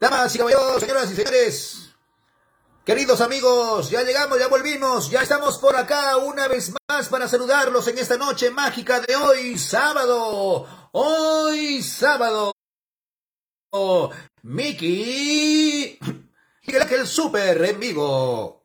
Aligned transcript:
Damas 0.00 0.34
y 0.34 0.38
caballeros, 0.38 0.80
señoras 0.80 1.10
y 1.10 1.16
señores, 1.16 1.94
queridos 2.84 3.20
amigos, 3.20 3.90
ya 3.90 4.02
llegamos, 4.02 4.38
ya 4.38 4.48
volvimos, 4.48 5.10
ya 5.10 5.20
estamos 5.20 5.58
por 5.58 5.76
acá 5.76 6.16
una 6.16 6.48
vez 6.48 6.72
más 6.88 7.08
para 7.10 7.28
saludarlos 7.28 7.86
en 7.88 7.98
esta 7.98 8.16
noche 8.16 8.50
mágica 8.50 9.00
de 9.00 9.16
hoy, 9.16 9.58
sábado. 9.58 10.66
Hoy, 10.92 11.82
sábado. 11.82 12.54
Mickey 14.42 15.98
y 16.66 16.74
el 16.76 17.06
Super 17.06 17.62
en 17.64 17.78
vivo. 17.78 18.62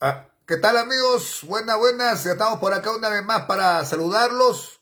Ah, 0.00 0.28
¿Qué 0.46 0.56
tal 0.58 0.76
amigos? 0.76 1.40
Buenas, 1.42 1.76
buenas. 1.78 2.24
Estamos 2.26 2.58
por 2.58 2.72
acá 2.72 2.90
una 2.92 3.08
vez 3.08 3.24
más 3.24 3.42
para 3.42 3.84
saludarlos 3.84 4.80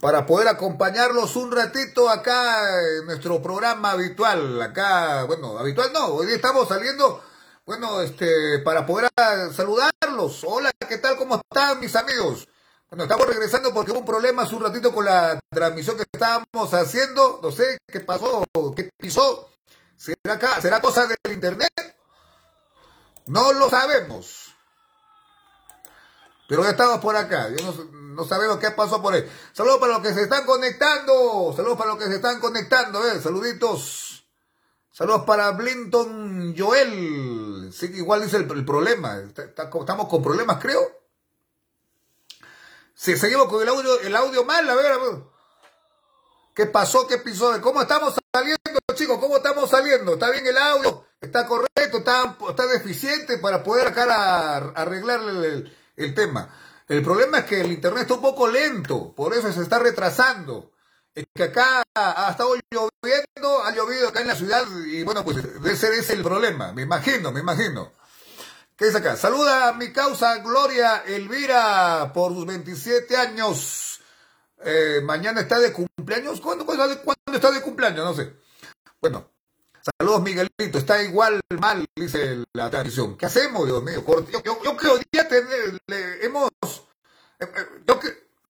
para 0.00 0.26
poder 0.26 0.48
acompañarlos 0.48 1.36
un 1.36 1.52
ratito 1.52 2.08
acá 2.08 2.80
en 2.98 3.06
nuestro 3.06 3.40
programa 3.40 3.92
habitual. 3.92 4.60
Acá, 4.60 5.24
bueno, 5.24 5.58
habitual 5.58 5.92
no, 5.92 6.06
hoy 6.06 6.32
estamos 6.32 6.68
saliendo, 6.68 7.22
bueno, 7.64 8.00
este, 8.00 8.58
para 8.60 8.84
poder 8.84 9.08
saludarlos. 9.54 10.42
Hola, 10.44 10.72
¿qué 10.88 10.98
tal? 10.98 11.16
¿Cómo 11.16 11.36
están 11.36 11.80
mis 11.80 11.94
amigos? 11.94 12.48
Bueno, 12.90 13.04
estamos 13.04 13.26
regresando 13.26 13.72
porque 13.72 13.92
hubo 13.92 14.00
un 14.00 14.06
problema 14.06 14.42
hace 14.42 14.54
un 14.54 14.62
ratito 14.62 14.92
con 14.92 15.04
la 15.04 15.38
transmisión 15.50 15.96
que 15.96 16.04
estábamos 16.12 16.72
haciendo. 16.72 17.40
No 17.42 17.50
sé 17.50 17.78
qué 17.86 18.00
pasó, 18.00 18.44
qué 18.76 18.90
pisó. 18.96 19.55
¿Será 19.96 20.34
acá? 20.34 20.60
¿Será 20.60 20.80
cosa 20.80 21.06
del 21.06 21.32
internet? 21.32 21.72
No 23.26 23.52
lo 23.52 23.68
sabemos. 23.68 24.54
Pero 26.48 26.62
ya 26.62 26.70
estamos 26.70 27.00
por 27.00 27.16
acá. 27.16 27.48
Yo 27.50 27.86
no, 27.92 28.24
sabemos 28.24 28.58
qué 28.58 28.70
pasó 28.70 29.02
por 29.02 29.14
ahí. 29.14 29.28
Saludos 29.52 29.78
para 29.78 29.94
los 29.94 30.02
que 30.02 30.14
se 30.14 30.22
están 30.22 30.44
conectando. 30.46 31.52
Saludos 31.56 31.76
para 31.76 31.90
los 31.90 31.98
que 31.98 32.06
se 32.06 32.16
están 32.16 32.40
conectando. 32.40 33.04
Eh. 33.06 33.20
Saluditos. 33.20 34.26
Saludos 34.92 35.24
para 35.26 35.50
Blinton 35.50 36.54
Joel. 36.56 37.72
Sí, 37.72 37.86
igual 37.94 38.22
dice 38.22 38.36
el, 38.36 38.64
problema. 38.64 39.18
estamos 39.18 40.08
con 40.08 40.22
problemas, 40.22 40.58
creo. 40.62 40.80
Si 42.94 43.16
seguimos 43.16 43.48
con 43.48 43.60
el 43.60 43.68
audio, 43.68 44.00
el 44.00 44.16
audio 44.16 44.44
mal, 44.44 44.68
a 44.70 44.74
ver, 44.74 44.86
a 44.86 44.96
ver. 44.96 45.35
¿Qué 46.56 46.64
pasó? 46.64 47.06
¿Qué 47.06 47.16
episodio? 47.16 47.60
¿Cómo 47.60 47.82
estamos 47.82 48.14
saliendo, 48.34 48.80
chicos? 48.94 49.18
¿Cómo 49.18 49.36
estamos 49.36 49.68
saliendo? 49.68 50.14
¿Está 50.14 50.30
bien 50.30 50.46
el 50.46 50.56
audio? 50.56 51.04
¿Está 51.20 51.46
correcto? 51.46 51.98
¿Está, 51.98 52.66
deficiente 52.72 53.36
para 53.36 53.62
poder 53.62 53.88
acá 53.88 54.56
arreglar 54.74 55.20
el, 55.96 56.14
tema. 56.14 56.48
El 56.88 57.02
problema 57.02 57.40
es 57.40 57.44
que 57.44 57.60
el 57.60 57.72
internet 57.72 58.04
está 58.04 58.14
un 58.14 58.22
poco 58.22 58.48
lento, 58.48 59.14
por 59.14 59.34
eso 59.34 59.52
se 59.52 59.60
está 59.60 59.78
retrasando. 59.78 60.72
Es 61.14 61.26
que 61.34 61.42
acá 61.42 61.82
ha 61.94 62.30
estado 62.30 62.54
lloviendo, 62.70 63.62
ha 63.62 63.74
llovido 63.74 64.08
acá 64.08 64.22
en 64.22 64.28
la 64.28 64.34
ciudad 64.34 64.64
y 64.86 65.02
bueno, 65.02 65.26
pues 65.26 65.36
ese 65.36 65.98
es 65.98 66.08
el 66.08 66.22
problema, 66.22 66.72
me 66.72 66.82
imagino, 66.82 67.32
me 67.32 67.40
imagino. 67.40 67.92
¿Qué 68.78 68.86
es 68.88 68.94
acá? 68.94 69.18
Saluda 69.18 69.68
a 69.68 69.72
mi 69.74 69.92
causa 69.92 70.38
Gloria 70.38 71.04
Elvira 71.06 72.12
por 72.14 72.32
sus 72.32 72.46
27 72.46 73.14
años. 73.14 73.95
Eh, 74.64 75.00
mañana 75.02 75.42
está 75.42 75.58
de 75.58 75.72
cumpleaños. 75.72 76.40
¿Cuándo, 76.40 76.64
¿Cuándo 76.64 76.84
está 77.32 77.50
de 77.50 77.62
cumpleaños? 77.62 78.04
No 78.04 78.14
sé. 78.14 78.34
Bueno, 79.00 79.30
Saludos, 79.98 80.22
Miguelito. 80.22 80.78
Está 80.78 81.00
igual 81.02 81.40
mal, 81.60 81.86
dice 81.94 82.44
la 82.52 82.68
tradición. 82.70 83.16
¿Qué 83.16 83.26
hacemos, 83.26 83.66
Dios 83.66 83.82
mío? 83.84 84.02
Yo, 84.04 84.42
yo, 84.42 84.62
yo 84.64 84.76
creo 84.76 84.98
que 84.98 85.04
ya 85.12 85.28
hemos. 86.22 86.50
Eh, 87.38 87.44
eh, 87.44 87.66
yo 87.86 88.00
que, 88.00 88.08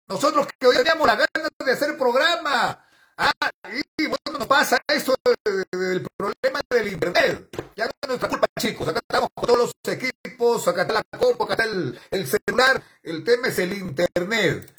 nosotros 0.08 0.46
que 0.58 0.66
hoy 0.66 0.76
teníamos 0.76 1.06
la 1.06 1.16
ganas 1.16 1.50
de 1.62 1.72
hacer 1.72 1.98
programa. 1.98 2.82
Ah, 3.18 3.32
y 3.70 4.06
bueno, 4.06 4.38
nos 4.38 4.46
pasa 4.46 4.78
eso 4.88 5.14
del 5.24 6.06
problema 6.16 6.60
del 6.70 6.88
internet. 6.88 7.48
Ya 7.76 7.84
no 7.84 7.90
es 8.00 8.08
nuestra 8.08 8.28
culpa, 8.30 8.46
chicos. 8.58 8.88
Acá 8.88 9.00
estamos 9.00 9.28
con 9.34 9.46
todos 9.46 9.58
los 9.58 9.94
equipos, 9.94 10.66
acá 10.68 10.82
está 10.82 10.94
la 10.94 11.18
compu, 11.18 11.44
acá 11.44 11.54
está 11.54 11.64
el 11.64 12.26
celular. 12.26 12.82
El 13.02 13.24
tema 13.24 13.48
es 13.48 13.58
el 13.58 13.74
internet. 13.74 14.75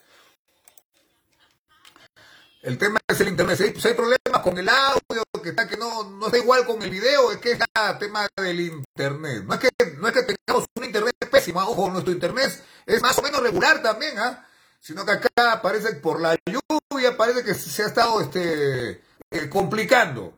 El 2.62 2.78
tema 2.78 3.00
es 3.07 3.22
el 3.22 3.29
internet. 3.29 3.57
Si 3.57 3.69
pues 3.69 3.85
hay 3.85 3.94
problemas 3.94 4.41
con 4.44 4.57
el 4.57 4.68
audio, 4.68 5.23
que 5.41 5.50
está 5.50 5.68
que 5.68 5.78
no, 5.78 6.09
no 6.09 6.25
está 6.25 6.38
igual 6.38 6.66
con 6.66 6.81
el 6.81 6.90
video, 6.90 7.31
es 7.31 7.38
que 7.38 7.51
es 7.51 7.59
el 7.59 7.97
tema 8.00 8.28
del 8.35 8.59
internet. 8.59 9.44
No 9.45 9.53
es 9.53 9.59
que, 9.59 9.69
no 9.97 10.07
es 10.07 10.13
que 10.13 10.23
tengamos 10.23 10.66
un 10.75 10.84
internet 10.84 11.13
pésimo, 11.31 11.62
ojo, 11.62 11.90
nuestro 11.91 12.12
internet 12.12 12.63
es 12.85 13.01
más 13.01 13.18
o 13.18 13.22
menos 13.22 13.41
regular 13.41 13.81
también, 13.81 14.18
¿ah? 14.18 14.47
Sino 14.79 15.06
que 15.06 15.12
acá 15.12 15.62
parece 15.62 15.95
por 15.95 16.19
la 16.19 16.35
lluvia, 16.45 17.16
parece 17.16 17.44
que 17.44 17.53
se 17.53 17.84
ha 17.84 17.88
estado 17.88 18.22
este 18.22 19.01
eh, 19.31 19.50
complicando. 19.50 20.34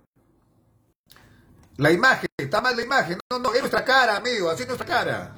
La 1.77 1.91
imagen, 1.91 2.29
está 2.37 2.59
mal 2.59 2.75
la 2.75 2.83
imagen. 2.83 3.19
No, 3.31 3.39
no, 3.39 3.53
es 3.53 3.61
nuestra 3.61 3.85
cara, 3.85 4.17
amigo, 4.17 4.49
así 4.49 4.63
es 4.63 4.67
nuestra 4.67 4.87
cara. 4.87 5.35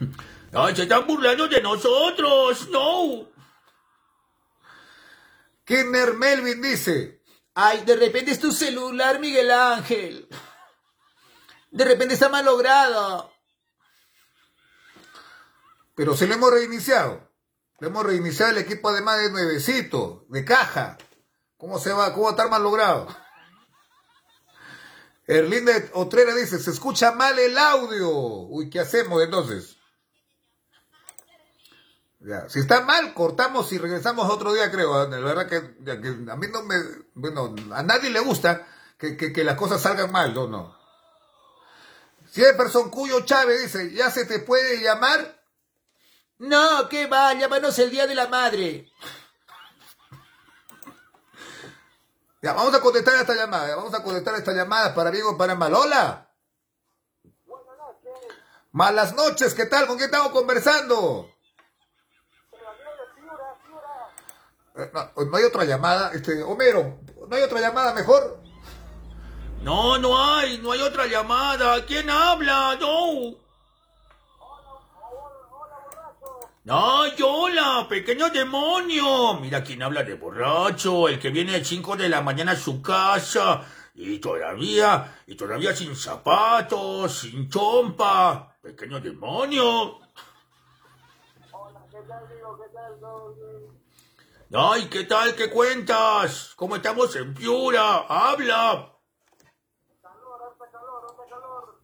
Ay, 0.52 0.74
se 0.74 0.82
están 0.82 1.06
burlando 1.06 1.46
de 1.48 1.62
nosotros, 1.62 2.68
no. 2.70 3.33
Kenner 5.64 6.14
Melvin 6.14 6.60
dice, 6.60 7.22
ay, 7.54 7.84
de 7.84 7.96
repente 7.96 8.30
es 8.30 8.38
tu 8.38 8.52
celular, 8.52 9.18
Miguel 9.20 9.50
Ángel. 9.50 10.28
De 11.70 11.84
repente 11.84 12.14
está 12.14 12.28
mal 12.28 12.44
logrado. 12.44 13.32
Pero 15.94 16.16
se 16.16 16.26
lo 16.26 16.34
hemos 16.34 16.52
reiniciado. 16.52 17.32
Le 17.80 17.88
hemos 17.88 18.04
reiniciado 18.04 18.52
el 18.52 18.58
equipo 18.58 18.90
además 18.90 19.18
de 19.18 19.30
nuevecito, 19.30 20.26
de 20.28 20.44
caja. 20.44 20.98
¿Cómo 21.56 21.78
se 21.78 21.92
va? 21.92 22.12
¿Cómo 22.12 22.24
va 22.24 22.30
a 22.30 22.32
estar 22.32 22.50
mal 22.50 22.62
logrado? 22.62 23.08
Erlinde 25.26 25.90
Otrera 25.94 26.34
dice, 26.34 26.58
se 26.58 26.70
escucha 26.70 27.12
mal 27.12 27.38
el 27.38 27.56
audio. 27.56 28.10
Uy, 28.10 28.68
¿qué 28.68 28.80
hacemos 28.80 29.22
entonces? 29.22 29.78
Si 32.48 32.60
está 32.60 32.80
mal, 32.80 33.12
cortamos 33.12 33.70
y 33.72 33.78
regresamos 33.78 34.30
otro 34.30 34.54
día, 34.54 34.70
creo. 34.70 35.06
La 35.08 35.18
verdad 35.18 35.46
que, 35.46 35.56
a 35.56 36.36
mí 36.36 36.46
no 36.50 36.62
me. 36.62 36.76
Bueno, 37.12 37.54
a 37.72 37.82
nadie 37.82 38.08
le 38.08 38.20
gusta 38.20 38.66
que, 38.96 39.44
las 39.44 39.56
cosas 39.56 39.82
salgan 39.82 40.10
mal, 40.10 40.32
no, 40.32 40.48
no. 40.48 40.74
persona 42.56 42.90
Cuyo 42.90 43.20
Chávez 43.26 43.62
dice: 43.64 43.92
¿Ya 43.92 44.10
se 44.10 44.24
te 44.24 44.38
puede 44.38 44.80
llamar? 44.80 45.42
No, 46.38 46.88
que 46.88 47.06
va, 47.06 47.34
llámanos 47.34 47.78
el 47.78 47.90
día 47.90 48.06
de 48.06 48.14
la 48.14 48.26
madre. 48.28 48.90
Ya, 52.40 52.54
vamos 52.54 52.74
a 52.74 52.80
contestar 52.80 53.16
esta 53.16 53.34
llamada. 53.34 53.76
Vamos 53.76 53.92
a 53.92 54.02
contestar 54.02 54.34
esta 54.36 54.52
llamada 54.52 54.94
para 54.94 55.10
bien 55.10 55.24
o 55.26 55.36
para 55.36 55.54
mal. 55.54 55.74
¡Hola! 55.74 56.30
Buenas 57.44 57.76
noches. 57.78 58.36
Malas 58.72 59.14
noches, 59.14 59.54
¿qué 59.54 59.66
tal? 59.66 59.86
¿Con 59.86 59.96
quién 59.96 60.08
estamos 60.08 60.32
conversando? 60.32 61.33
Eh, 64.76 64.90
no, 64.92 65.36
hay 65.36 65.44
otra 65.44 65.64
llamada, 65.64 66.10
este, 66.12 66.42
Homero, 66.42 66.98
¿no 67.28 67.36
hay 67.36 67.42
otra 67.42 67.60
llamada 67.60 67.94
mejor? 67.94 68.40
No, 69.62 69.98
no 69.98 70.20
hay, 70.20 70.58
no 70.58 70.72
hay 70.72 70.80
otra 70.80 71.06
llamada. 71.06 71.86
¿Quién 71.86 72.10
habla? 72.10 72.76
No. 72.80 73.36
Ay, 76.66 77.14
hola, 77.24 77.86
pequeño 77.88 78.30
demonio. 78.30 79.34
Mira 79.40 79.62
quién 79.62 79.82
habla 79.82 80.02
de 80.02 80.14
borracho, 80.14 81.08
el 81.08 81.20
que 81.20 81.30
viene 81.30 81.54
a 81.56 81.64
5 81.64 81.96
de 81.96 82.08
la 82.08 82.20
mañana 82.20 82.52
a 82.52 82.56
su 82.56 82.82
casa 82.82 83.62
y 83.94 84.18
todavía, 84.18 85.20
y 85.26 85.36
todavía 85.36 85.74
sin 85.74 85.94
zapatos, 85.94 87.20
sin 87.20 87.48
chompa. 87.48 88.56
Pequeño 88.60 88.98
demonio. 89.00 89.98
Hola, 91.52 91.80
¿qué 91.90 91.98
tal, 92.08 92.28
digo? 92.28 92.58
¿Qué 92.58 92.74
tal? 92.74 93.83
Ay, 94.56 94.84
¿qué 94.88 95.02
tal? 95.02 95.34
¿Qué 95.34 95.50
cuentas? 95.50 96.52
¿Cómo 96.54 96.76
estamos 96.76 97.16
en 97.16 97.34
Piura? 97.34 98.04
¡Habla! 98.08 98.88
Calor, 100.00 100.40
hace 100.48 100.70
calor, 100.70 101.04
hace 101.10 101.28
calor. 101.28 101.82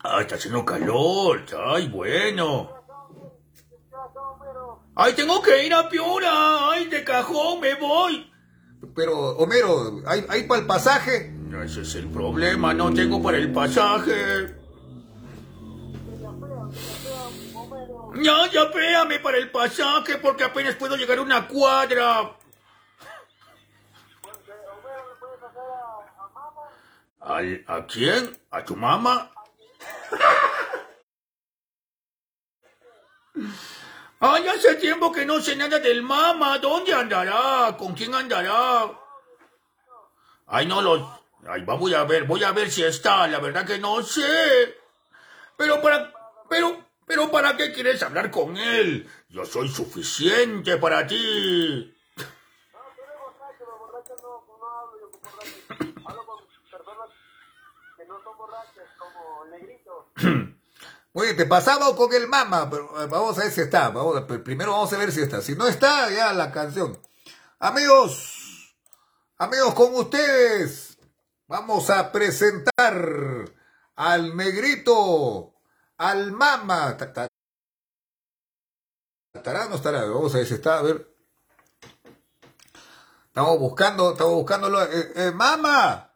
Ah, 0.00 0.20
está 0.20 0.34
haciendo 0.34 0.64
calor. 0.64 1.44
Ay, 1.64 1.86
bueno. 1.86 2.74
Ay, 4.96 5.12
tengo 5.12 5.40
que 5.42 5.64
ir 5.64 5.72
a 5.72 5.88
Piura. 5.88 6.70
Ay, 6.70 6.88
de 6.88 7.04
cajón 7.04 7.60
me 7.60 7.76
voy. 7.76 8.28
Pero, 8.96 9.36
Homero, 9.36 10.02
¿hay, 10.04 10.26
hay 10.28 10.42
para 10.48 10.60
el 10.60 10.66
pasaje? 10.66 11.32
Ese 11.64 11.82
es 11.82 11.94
el 11.94 12.08
problema, 12.08 12.74
no 12.74 12.92
tengo 12.92 13.22
para 13.22 13.38
el 13.38 13.52
pasaje. 13.52 14.61
Ya, 18.14 18.46
ya 18.50 18.64
véame 18.66 19.18
para 19.20 19.38
el 19.38 19.50
pasaje 19.50 20.18
porque 20.18 20.44
apenas 20.44 20.74
puedo 20.74 20.96
llegar 20.96 21.18
una 21.20 21.46
cuadra. 21.48 22.36
¿A 27.20 27.86
quién? 27.86 28.36
¿A 28.50 28.64
tu 28.64 28.76
mamá? 28.76 29.32
Ay, 34.20 34.46
hace 34.48 34.74
tiempo 34.76 35.10
que 35.10 35.24
no 35.24 35.40
sé 35.40 35.56
nada 35.56 35.78
del 35.78 36.02
mamá. 36.02 36.58
¿Dónde 36.58 36.92
andará? 36.92 37.76
¿Con 37.76 37.94
quién 37.94 38.14
andará? 38.14 38.90
Ay, 40.46 40.66
no 40.66 40.82
lo... 40.82 41.22
Ay, 41.48 41.62
voy 41.62 41.94
a 41.94 42.04
ver, 42.04 42.24
voy 42.24 42.44
a 42.44 42.52
ver 42.52 42.70
si 42.70 42.84
está. 42.84 43.26
La 43.26 43.38
verdad 43.38 43.66
que 43.66 43.78
no 43.78 44.02
sé. 44.02 44.78
Pero 45.56 45.80
para... 45.80 46.12
Pero... 46.48 46.91
Pero 47.12 47.30
¿para 47.30 47.58
qué 47.58 47.74
quieres 47.74 48.02
hablar 48.02 48.30
con 48.30 48.56
él? 48.56 49.06
Yo 49.28 49.44
soy 49.44 49.68
suficiente 49.68 50.78
para 50.78 51.06
ti. 51.06 51.94
Oye, 61.12 61.34
te 61.34 61.44
pasamos 61.44 61.92
con 61.96 62.14
el 62.14 62.28
mama, 62.28 62.70
pero 62.70 63.02
eh, 63.02 63.06
vamos 63.08 63.38
a 63.38 63.42
ver 63.42 63.52
si 63.52 63.60
está. 63.60 63.90
Vamos, 63.90 64.22
primero 64.42 64.70
vamos 64.72 64.90
a 64.94 64.96
ver 64.96 65.12
si 65.12 65.20
está. 65.20 65.42
Si 65.42 65.54
no 65.54 65.68
está, 65.68 66.08
ya 66.08 66.32
la 66.32 66.50
canción. 66.50 66.98
Amigos, 67.58 68.74
amigos, 69.36 69.74
con 69.74 69.94
ustedes 69.96 70.96
vamos 71.46 71.90
a 71.90 72.10
presentar 72.10 73.52
al 73.96 74.34
negrito, 74.34 75.51
al 76.02 76.32
mama. 76.32 76.90
¿Estará 76.90 77.28
no 79.68 79.76
estará? 79.76 80.04
Vamos 80.04 80.34
a 80.34 80.38
ver 80.38 80.46
si 80.46 80.54
está, 80.54 80.78
a 80.78 80.82
ver. 80.82 81.08
Estamos 83.26 83.58
buscando, 83.58 84.12
estamos 84.12 84.34
buscándolo. 84.34 84.82
Eh, 84.82 85.12
eh, 85.14 85.30
¡Mama! 85.32 86.12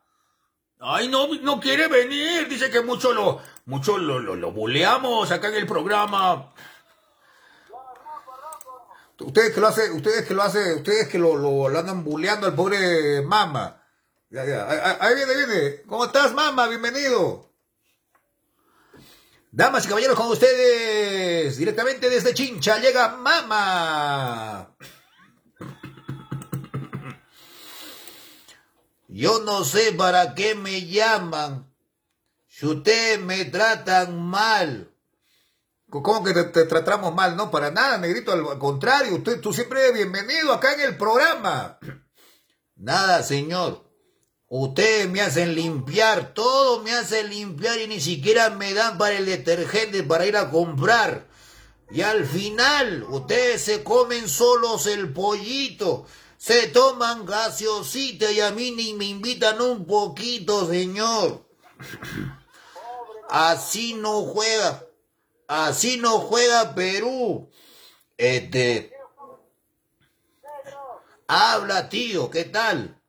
Ay, 0.81 1.09
no, 1.09 1.29
no 1.29 1.61
quiere 1.61 1.88
venir. 1.88 2.49
Dice 2.49 2.69
que 2.69 2.83
mucho 2.83 3.15
lo, 3.15 3.41
mucho 3.65 3.97
lo, 3.97 4.19
lo, 4.19 4.35
lo 4.35 4.53
buleamos 4.53 5.31
acá 5.31 5.49
en 5.49 5.55
el 5.55 5.67
programa. 5.67 6.53
Ustedes 9.19 9.55
que 9.55 9.61
lo 9.61 9.69
hace, 9.69 9.91
ustedes 9.93 10.27
que 10.27 10.35
lo 10.35 10.43
hace, 10.43 10.75
ustedes 10.75 11.09
que 11.09 11.19
lo, 11.19 11.37
lo, 11.37 11.67
andan 11.79 12.05
buleando 12.05 12.47
al 12.47 12.55
pobre 12.55 13.23
mama. 13.23 13.82
Ya, 14.29 14.44
ya. 14.44 14.99
Ahí 15.00 15.15
viene, 15.15 15.35
viene. 15.37 15.82
¿Cómo 15.87 16.05
estás, 16.05 16.35
mama? 16.35 16.67
Bienvenido. 16.67 17.45
Damas 19.56 19.87
y 19.87 19.88
caballeros, 19.88 20.17
con 20.17 20.26
ustedes, 20.26 21.56
directamente 21.56 22.11
desde 22.11 22.35
Chincha, 22.35 22.79
llega 22.79 23.17
Mama. 23.17 24.76
Yo 29.08 29.41
no 29.41 29.64
sé 29.64 29.93
para 29.93 30.35
qué 30.35 30.55
me 30.55 30.85
llaman. 30.85 31.73
Si 32.47 32.67
ustedes 32.67 33.19
me 33.19 33.47
tratan 33.47 34.23
mal. 34.23 34.93
¿Cómo 35.88 36.23
que 36.23 36.35
te, 36.35 36.64
tratamos 36.67 37.14
mal? 37.14 37.35
No, 37.35 37.50
para 37.50 37.70
nada, 37.70 37.97
negrito. 37.97 38.32
Al 38.32 38.58
contrario, 38.58 39.14
usted, 39.14 39.41
tú 39.41 39.55
siempre 39.55 39.81
eres 39.81 39.94
bienvenido 39.94 40.53
acá 40.53 40.75
en 40.75 40.81
el 40.82 40.99
programa. 40.99 41.79
Nada, 42.75 43.23
señor. 43.23 43.86
Ustedes 44.48 45.08
me 45.08 45.22
hacen 45.22 45.54
limpiar, 45.54 46.32
todo 46.32 46.82
me 46.82 46.93
hacen 46.93 47.31
limpiar 47.31 47.78
y 47.81 47.88
ni 47.88 48.00
siquiera 48.00 48.50
me 48.50 48.75
dan 48.75 48.96
para 48.96 49.16
el 49.16 49.26
detergente 49.26 50.02
para 50.02 50.26
ir 50.26 50.37
a 50.37 50.50
comprar. 50.50 51.26
Y 51.90 52.02
al 52.02 52.26
final, 52.26 53.04
ustedes 53.08 53.62
se 53.62 53.82
comen 53.82 54.28
solos 54.28 54.87
el 54.87 55.12
pollito 55.12 56.06
se 56.46 56.69
toman 56.69 57.26
gaseosita 57.26 58.31
y 58.31 58.40
a 58.40 58.50
mí 58.52 58.70
ni 58.70 58.94
me 58.94 59.06
invitan 59.06 59.60
un 59.60 59.84
poquito, 59.84 60.69
señor. 60.69 61.44
Así 63.28 63.94
no 63.94 64.22
juega, 64.22 64.87
así 65.48 65.96
no 65.96 66.20
juega 66.20 66.76
Perú. 66.76 67.50
Este. 68.16 68.93
Habla, 71.26 71.88
tío, 71.88 72.31
¿qué 72.31 72.44
tal? 72.44 73.02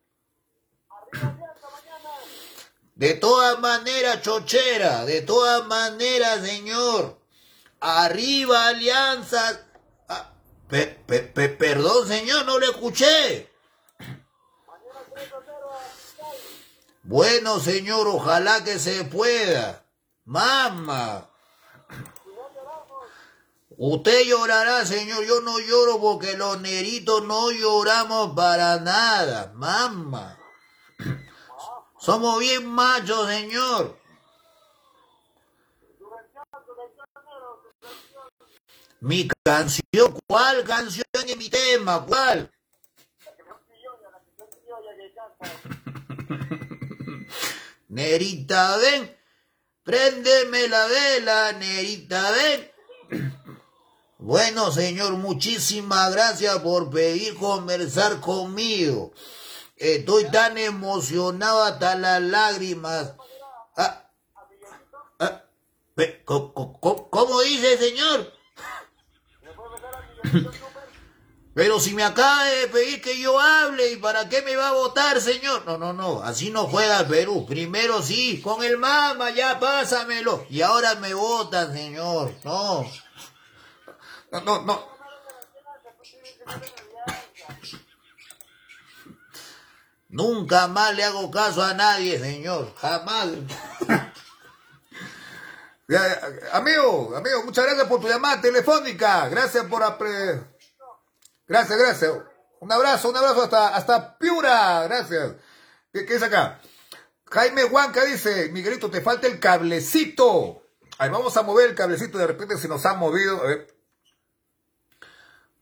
De 2.94 3.14
todas 3.14 3.60
maneras, 3.60 4.22
chochera, 4.22 5.04
de 5.04 5.22
todas 5.22 5.66
maneras, 5.66 6.44
señor. 6.44 7.18
Arriba, 7.80 8.68
alianza 8.68 9.68
perdón, 10.68 12.06
señor, 12.06 12.44
no 12.44 12.58
le 12.58 12.66
escuché. 12.66 13.50
Bueno, 17.02 17.58
señor, 17.58 18.06
ojalá 18.06 18.62
que 18.64 18.78
se 18.78 19.04
pueda. 19.04 19.86
Mamá. 20.24 21.30
Usted 23.78 24.24
llorará, 24.24 24.84
señor. 24.84 25.24
Yo 25.24 25.40
no 25.40 25.58
lloro 25.58 26.00
porque 26.00 26.36
los 26.36 26.60
neritos 26.60 27.22
no 27.24 27.50
lloramos 27.50 28.34
para 28.34 28.78
nada. 28.80 29.52
Mamá. 29.54 30.37
Somos 32.00 32.40
bien 32.40 32.66
machos, 32.66 33.28
señor. 33.28 33.96
Mi 39.00 39.28
canción, 39.44 40.18
¿cuál 40.26 40.64
canción 40.64 41.04
es 41.12 41.36
mi 41.36 41.48
tema? 41.48 42.04
¿Cuál? 42.04 42.50
Nerita, 47.88 48.76
ven, 48.76 49.16
préndeme 49.84 50.66
la 50.68 50.86
vela, 50.86 51.52
Nerita, 51.52 52.32
ven. 52.32 52.72
Bueno, 54.18 54.72
señor, 54.72 55.12
muchísimas 55.12 56.12
gracias 56.12 56.58
por 56.58 56.90
pedir 56.90 57.36
conversar 57.36 58.20
conmigo. 58.20 59.12
Estoy 59.78 60.24
tan 60.30 60.58
emocionado 60.58 61.62
hasta 61.62 61.94
las 61.94 62.20
lágrimas. 62.20 63.14
Ah, 63.76 64.10
ah, 65.20 65.44
¿Cómo 66.24 67.40
dice, 67.42 67.78
señor? 67.78 68.32
Pero 71.54 71.80
si 71.80 71.92
me 71.92 72.04
acaba 72.04 72.44
de 72.44 72.68
pedir 72.68 73.00
que 73.02 73.18
yo 73.18 73.38
hable, 73.38 73.90
¿y 73.90 73.96
para 73.96 74.28
qué 74.28 74.42
me 74.42 74.54
va 74.54 74.68
a 74.68 74.72
votar, 74.72 75.20
señor? 75.20 75.64
No, 75.66 75.76
no, 75.76 75.92
no, 75.92 76.22
así 76.22 76.50
no 76.50 76.66
juega 76.66 77.00
el 77.00 77.06
Perú. 77.06 77.46
Primero 77.48 78.00
sí, 78.00 78.40
con 78.40 78.62
el 78.62 78.78
mama, 78.78 79.30
ya 79.30 79.58
pásamelo. 79.58 80.46
Y 80.50 80.62
ahora 80.62 80.94
me 80.96 81.14
votan, 81.14 81.72
señor. 81.72 82.32
No. 82.44 82.88
No, 84.30 84.40
no, 84.42 84.62
no. 84.62 84.98
Nunca 90.18 90.66
más 90.66 90.96
le 90.96 91.04
hago 91.04 91.30
caso 91.30 91.62
a 91.62 91.74
nadie, 91.74 92.18
señor. 92.18 92.74
Jamás. 92.74 93.28
amigo, 96.52 97.16
amigo, 97.16 97.44
muchas 97.44 97.64
gracias 97.64 97.86
por 97.86 98.00
tu 98.00 98.08
llamada 98.08 98.40
telefónica. 98.40 99.28
Gracias 99.28 99.64
por... 99.66 99.84
Apre... 99.84 100.42
Gracias, 101.46 101.78
gracias. 101.78 102.12
Un 102.58 102.72
abrazo, 102.72 103.10
un 103.10 103.16
abrazo 103.16 103.44
hasta, 103.44 103.68
hasta 103.68 104.18
Piura. 104.18 104.82
Gracias. 104.88 105.34
¿Qué, 105.92 106.04
es 106.08 106.22
acá? 106.24 106.60
Jaime 107.26 107.66
Huanca 107.66 108.04
dice, 108.04 108.48
Miguelito, 108.48 108.90
te 108.90 109.00
falta 109.00 109.28
el 109.28 109.38
cablecito. 109.38 110.64
Ahí 110.98 111.10
vamos 111.10 111.36
a 111.36 111.42
mover 111.42 111.70
el 111.70 111.76
cablecito. 111.76 112.18
De 112.18 112.26
repente 112.26 112.58
se 112.58 112.66
nos 112.66 112.84
ha 112.86 112.94
movido. 112.94 113.40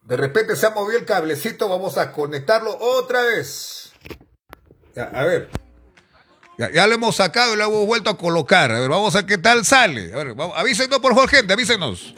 De 0.00 0.16
repente 0.16 0.56
se 0.56 0.64
ha 0.64 0.70
movido 0.70 0.98
el 0.98 1.04
cablecito. 1.04 1.68
Vamos 1.68 1.98
a 1.98 2.10
conectarlo 2.10 2.74
otra 2.80 3.20
vez. 3.20 3.85
A 4.96 5.24
ver. 5.24 5.50
Ya, 6.58 6.86
lo 6.86 6.94
hemos 6.94 7.16
sacado 7.16 7.52
y 7.52 7.56
lo 7.56 7.64
hemos 7.64 7.86
vuelto 7.86 8.08
a 8.08 8.16
colocar. 8.16 8.72
A 8.72 8.80
ver, 8.80 8.88
vamos 8.88 9.14
a 9.14 9.18
ver 9.18 9.26
qué 9.26 9.38
tal 9.38 9.64
sale. 9.66 10.12
A 10.14 10.16
ver, 10.16 10.34
avísenos 10.54 10.98
por 11.00 11.14
favor, 11.14 11.28
gente, 11.28 11.52
avísenos. 11.52 12.14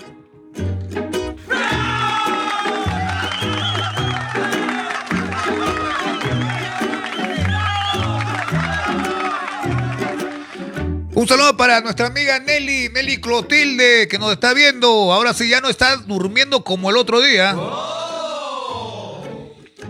Un 11.14 11.26
saludo 11.26 11.56
para 11.56 11.80
nuestra 11.80 12.06
amiga 12.06 12.38
Nelly, 12.38 12.90
Nelly 12.90 13.20
Clotilde, 13.20 14.06
que 14.06 14.20
nos 14.20 14.32
está 14.32 14.54
viendo. 14.54 15.12
Ahora 15.12 15.34
sí, 15.34 15.48
ya 15.48 15.60
no 15.60 15.68
está 15.68 15.96
durmiendo 15.96 16.62
como 16.62 16.90
el 16.90 16.96
otro 16.96 17.20
día. 17.20 17.56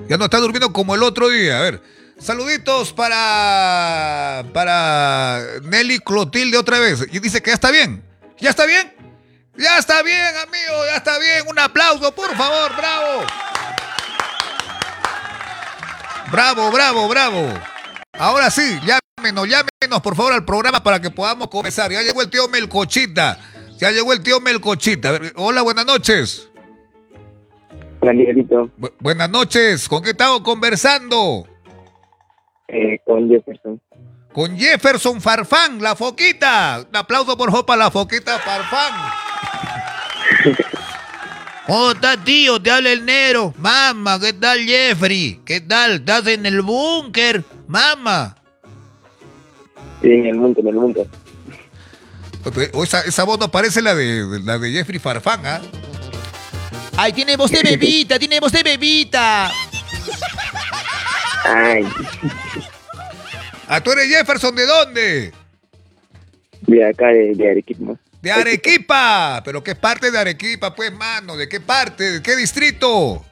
Ya 0.08 0.16
no 0.16 0.24
está 0.24 0.38
durmiendo 0.38 0.72
como 0.72 0.94
el 0.94 1.02
otro 1.02 1.28
día. 1.28 1.58
A 1.58 1.62
ver. 1.62 1.97
Saluditos 2.18 2.92
para, 2.92 4.44
para 4.52 5.40
Nelly 5.62 6.00
Clotilde 6.00 6.58
otra 6.58 6.78
vez. 6.78 7.06
Y 7.12 7.20
dice 7.20 7.40
que 7.42 7.50
ya 7.50 7.54
está 7.54 7.70
bien. 7.70 8.02
¿Ya 8.38 8.50
está 8.50 8.66
bien? 8.66 8.92
Ya 9.56 9.78
está 9.78 10.02
bien, 10.02 10.20
amigo, 10.36 10.84
ya 10.90 10.96
está 10.96 11.18
bien. 11.18 11.44
Un 11.48 11.58
aplauso, 11.58 12.14
por 12.14 12.34
favor, 12.36 12.76
bravo. 12.76 13.22
Bravo, 16.30 16.70
bravo, 16.70 17.08
bravo. 17.08 17.54
Ahora 18.12 18.50
sí, 18.50 18.78
llámenos, 18.84 19.48
llámenos 19.48 20.02
por 20.02 20.14
favor 20.16 20.32
al 20.32 20.44
programa 20.44 20.82
para 20.82 21.00
que 21.00 21.10
podamos 21.10 21.48
comenzar. 21.48 21.90
Ya 21.90 22.02
llegó 22.02 22.20
el 22.22 22.30
tío 22.30 22.48
Melcochita. 22.48 23.38
Ya 23.78 23.90
llegó 23.90 24.12
el 24.12 24.22
tío 24.22 24.40
Melcochita. 24.40 25.12
Ver, 25.12 25.32
hola, 25.36 25.62
buenas 25.62 25.86
noches. 25.86 26.48
Hola. 28.00 28.12
Bu- 28.12 28.92
buenas 29.00 29.30
noches. 29.30 29.88
¿Con 29.88 30.02
qué 30.02 30.10
estamos 30.10 30.40
conversando? 30.42 31.46
Eh, 32.68 33.00
con 33.04 33.28
Jefferson. 33.28 33.80
Con 34.32 34.56
Jefferson 34.58 35.20
Farfán, 35.20 35.82
la 35.82 35.96
foquita. 35.96 36.84
Un 36.88 36.96
aplauso 36.96 37.36
por 37.36 37.66
para 37.66 37.84
la 37.84 37.90
foquita 37.90 38.38
Farfán. 38.38 38.92
¿Cómo 41.66 41.90
estás, 41.90 42.24
tío? 42.24 42.60
Te 42.62 42.70
habla 42.70 42.92
el 42.92 43.04
negro. 43.04 43.52
Mamá, 43.58 44.18
¿qué 44.20 44.32
tal, 44.32 44.60
Jeffrey? 44.60 45.40
¿Qué 45.44 45.60
tal? 45.60 45.96
¿Estás 45.96 46.26
en 46.26 46.46
el 46.46 46.62
búnker? 46.62 47.44
Mamá. 47.66 48.36
Sí, 50.00 50.10
en 50.10 50.26
el 50.26 50.36
monte, 50.36 50.60
en 50.60 50.68
el. 50.68 50.76
O 52.72 52.84
esa, 52.84 53.00
esa 53.02 53.24
voz 53.24 53.38
no 53.38 53.50
parece 53.50 53.82
la 53.82 53.94
de, 53.94 54.40
la 54.44 54.58
de 54.58 54.70
Jeffrey 54.70 54.98
Farfán, 54.98 55.44
¿ah? 55.44 55.60
Ay, 56.96 57.12
tiene 57.12 57.36
voz 57.36 57.50
de 57.50 57.62
bebita, 57.64 58.18
tiene 58.18 58.40
voz 58.40 58.52
de 58.52 58.62
bebita. 58.62 59.50
Ay, 61.44 61.86
Ah, 63.70 63.80
tú 63.82 63.92
eres 63.92 64.06
Jefferson, 64.08 64.54
¿de 64.54 64.66
dónde? 64.66 65.32
de 66.62 66.86
acá, 66.88 67.08
de, 67.08 67.34
de 67.34 67.50
Arequipa. 67.50 67.94
De 68.22 68.32
Arequipa. 68.32 69.42
¿Pero 69.44 69.62
qué 69.62 69.74
parte 69.74 70.10
de 70.10 70.18
Arequipa, 70.18 70.74
pues, 70.74 70.92
mano? 70.92 71.36
¿De 71.36 71.48
qué 71.48 71.60
parte? 71.60 72.12
¿De 72.12 72.22
qué 72.22 72.34
distrito? 72.36 73.24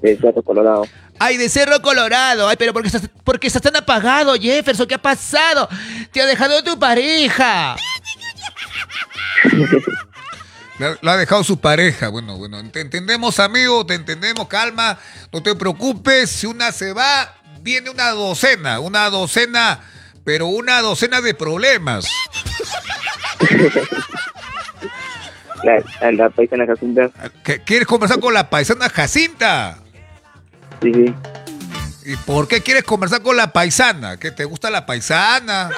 De 0.00 0.16
Cerro 0.16 0.42
Colorado. 0.42 0.86
Ay, 1.18 1.36
de 1.36 1.48
Cerro 1.48 1.82
Colorado. 1.82 2.48
Ay, 2.48 2.56
pero 2.58 2.72
¿por 2.72 2.82
qué 2.82 2.88
estás, 2.88 3.08
por 3.24 3.38
qué 3.38 3.48
estás 3.48 3.60
tan 3.62 3.76
apagado, 3.76 4.34
Jefferson? 4.34 4.86
¿Qué 4.86 4.94
ha 4.94 5.02
pasado? 5.02 5.68
Te 6.12 6.22
ha 6.22 6.26
dejado 6.26 6.62
tu 6.64 6.78
pareja. 6.78 7.76
Lo 10.80 10.96
lo 11.02 11.10
ha 11.10 11.16
dejado 11.18 11.44
su 11.44 11.60
pareja. 11.60 12.08
Bueno, 12.08 12.36
bueno, 12.38 12.58
te 12.70 12.80
entendemos, 12.80 13.38
amigo, 13.38 13.84
te 13.84 13.94
entendemos, 13.94 14.48
calma, 14.48 14.98
no 15.32 15.42
te 15.42 15.54
preocupes. 15.54 16.30
Si 16.30 16.46
una 16.46 16.72
se 16.72 16.92
va, 16.94 17.34
viene 17.60 17.90
una 17.90 18.08
docena, 18.10 18.80
una 18.80 19.10
docena, 19.10 19.80
pero 20.24 20.46
una 20.46 20.80
docena 20.80 21.20
de 21.20 21.34
problemas. 21.34 22.06
La, 25.62 25.74
la, 26.00 26.12
la 26.12 26.30
paisana 26.30 26.64
Jacinta. 26.66 27.10
¿Qué- 27.44 27.60
¿Quieres 27.62 27.86
conversar 27.86 28.18
con 28.18 28.32
la 28.32 28.48
paisana 28.48 28.88
Jacinta? 28.88 29.76
Sí, 30.80 30.90
sí. 30.94 31.14
¿Y 32.06 32.16
por 32.16 32.48
qué 32.48 32.62
quieres 32.62 32.82
conversar 32.84 33.20
con 33.20 33.36
la 33.36 33.52
paisana? 33.52 34.16
¿Que 34.16 34.30
te 34.30 34.46
gusta 34.46 34.70
la 34.70 34.86
paisana? 34.86 35.68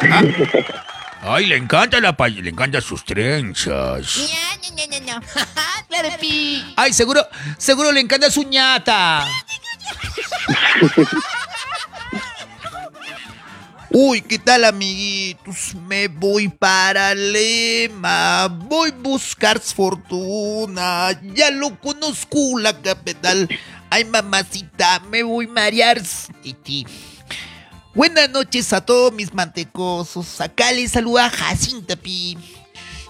Ay, 1.24 1.46
le 1.46 1.56
encanta 1.56 2.00
la 2.00 2.16
pa- 2.16 2.28
le 2.28 2.50
encantan 2.50 2.82
sus 2.82 3.04
trenzas. 3.04 4.18
No, 4.18 4.74
no, 4.76 4.86
no, 4.98 5.20
no. 5.20 5.26
claro, 5.88 6.08
pi. 6.20 6.74
Ay, 6.76 6.92
seguro, 6.92 7.24
seguro 7.58 7.92
le 7.92 8.00
encanta 8.00 8.30
su 8.30 8.42
ñata. 8.42 9.24
Uy, 13.90 14.22
¿qué 14.22 14.38
tal, 14.38 14.64
amiguitos? 14.64 15.74
Me 15.86 16.08
voy 16.08 16.48
para 16.48 17.14
Lema. 17.14 18.48
Voy 18.48 18.90
a 18.90 18.94
buscar 18.98 19.60
fortuna. 19.60 21.10
Ya 21.34 21.50
lo 21.50 21.78
conozco, 21.78 22.58
la 22.58 22.80
capital. 22.80 23.48
Ay, 23.90 24.06
mamacita, 24.06 25.00
me 25.10 25.22
voy 25.22 25.44
a 25.44 25.50
marear. 25.50 26.00
Titi. 26.42 26.86
Buenas 27.94 28.30
noches 28.30 28.72
a 28.72 28.80
todos 28.80 29.12
mis 29.12 29.34
mantecosos. 29.34 30.40
Acá 30.40 30.72
les 30.72 30.92
saluda 30.92 31.28
Jacinta 31.28 31.94
Pi. 31.94 32.38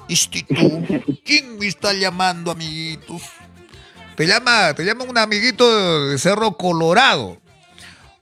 Este 0.09 0.43
tú. 0.43 0.85
¿Quién 1.25 1.57
me 1.57 1.69
está 1.69 1.93
llamando, 1.93 2.51
amiguitos? 2.51 3.23
Te 4.17 4.27
llama, 4.27 4.75
te 4.75 4.85
llama 4.85 5.05
un 5.05 5.17
amiguito 5.17 6.09
de 6.09 6.19
Cerro 6.19 6.57
Colorado. 6.57 7.41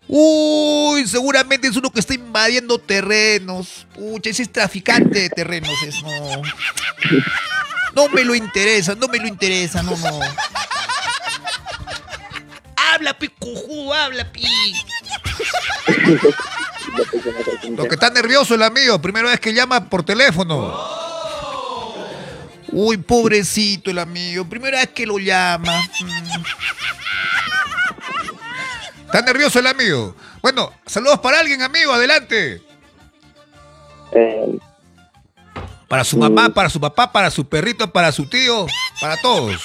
Uy, 0.07 1.07
seguramente 1.07 1.69
es 1.69 1.76
uno 1.76 1.90
que 1.90 2.00
está 2.00 2.12
invadiendo 2.12 2.79
terrenos. 2.79 3.87
Pucha, 3.95 4.29
ese 4.29 4.43
es 4.43 4.52
traficante 4.52 5.19
de 5.21 5.31
terrenos, 5.31 5.71
es 5.87 6.02
no. 6.02 6.43
No 7.95 8.09
me 8.11 8.23
lo 8.23 8.35
interesa, 8.35 8.95
no 8.95 9.09
me 9.09 9.19
lo 9.19 9.26
interesa, 9.26 9.83
no, 9.83 9.97
no. 9.97 10.21
Habla, 12.76 13.19
pi, 13.19 13.29
cojudo, 13.29 13.95
habla, 13.95 14.31
pi. 14.31 14.45
Lo 17.76 17.85
que 17.85 17.94
está 17.94 18.11
nervioso 18.11 18.54
el 18.54 18.62
amigo, 18.62 19.00
primera 19.00 19.28
vez 19.30 19.40
que 19.40 19.52
llama 19.54 19.88
por 19.88 20.02
teléfono. 20.02 20.75
Uy, 22.73 22.97
pobrecito 22.99 23.90
el 23.90 23.99
amigo, 23.99 24.44
primera 24.49 24.78
vez 24.78 24.90
que 24.90 25.06
lo 25.06 25.18
llama. 25.18 25.73
Mm. 26.00 26.42
Está 29.06 29.23
nervioso 29.23 29.59
el 29.59 29.66
amigo. 29.66 30.14
Bueno, 30.40 30.73
saludos 30.87 31.18
para 31.18 31.40
alguien, 31.40 31.62
amigo, 31.62 31.92
adelante. 31.92 32.62
Eh, 34.12 34.59
Para 35.88 36.04
su 36.04 36.16
mamá, 36.16 36.49
para 36.50 36.70
su 36.70 36.80
papá, 36.80 37.11
para 37.11 37.30
su 37.30 37.49
perrito, 37.49 37.90
para 37.92 38.12
su 38.12 38.26
tío, 38.26 38.66
para 39.00 39.16
todos. 39.20 39.61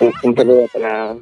un, 0.00 0.12
un 0.22 0.36
saludo 0.36 0.68
para, 0.72 1.16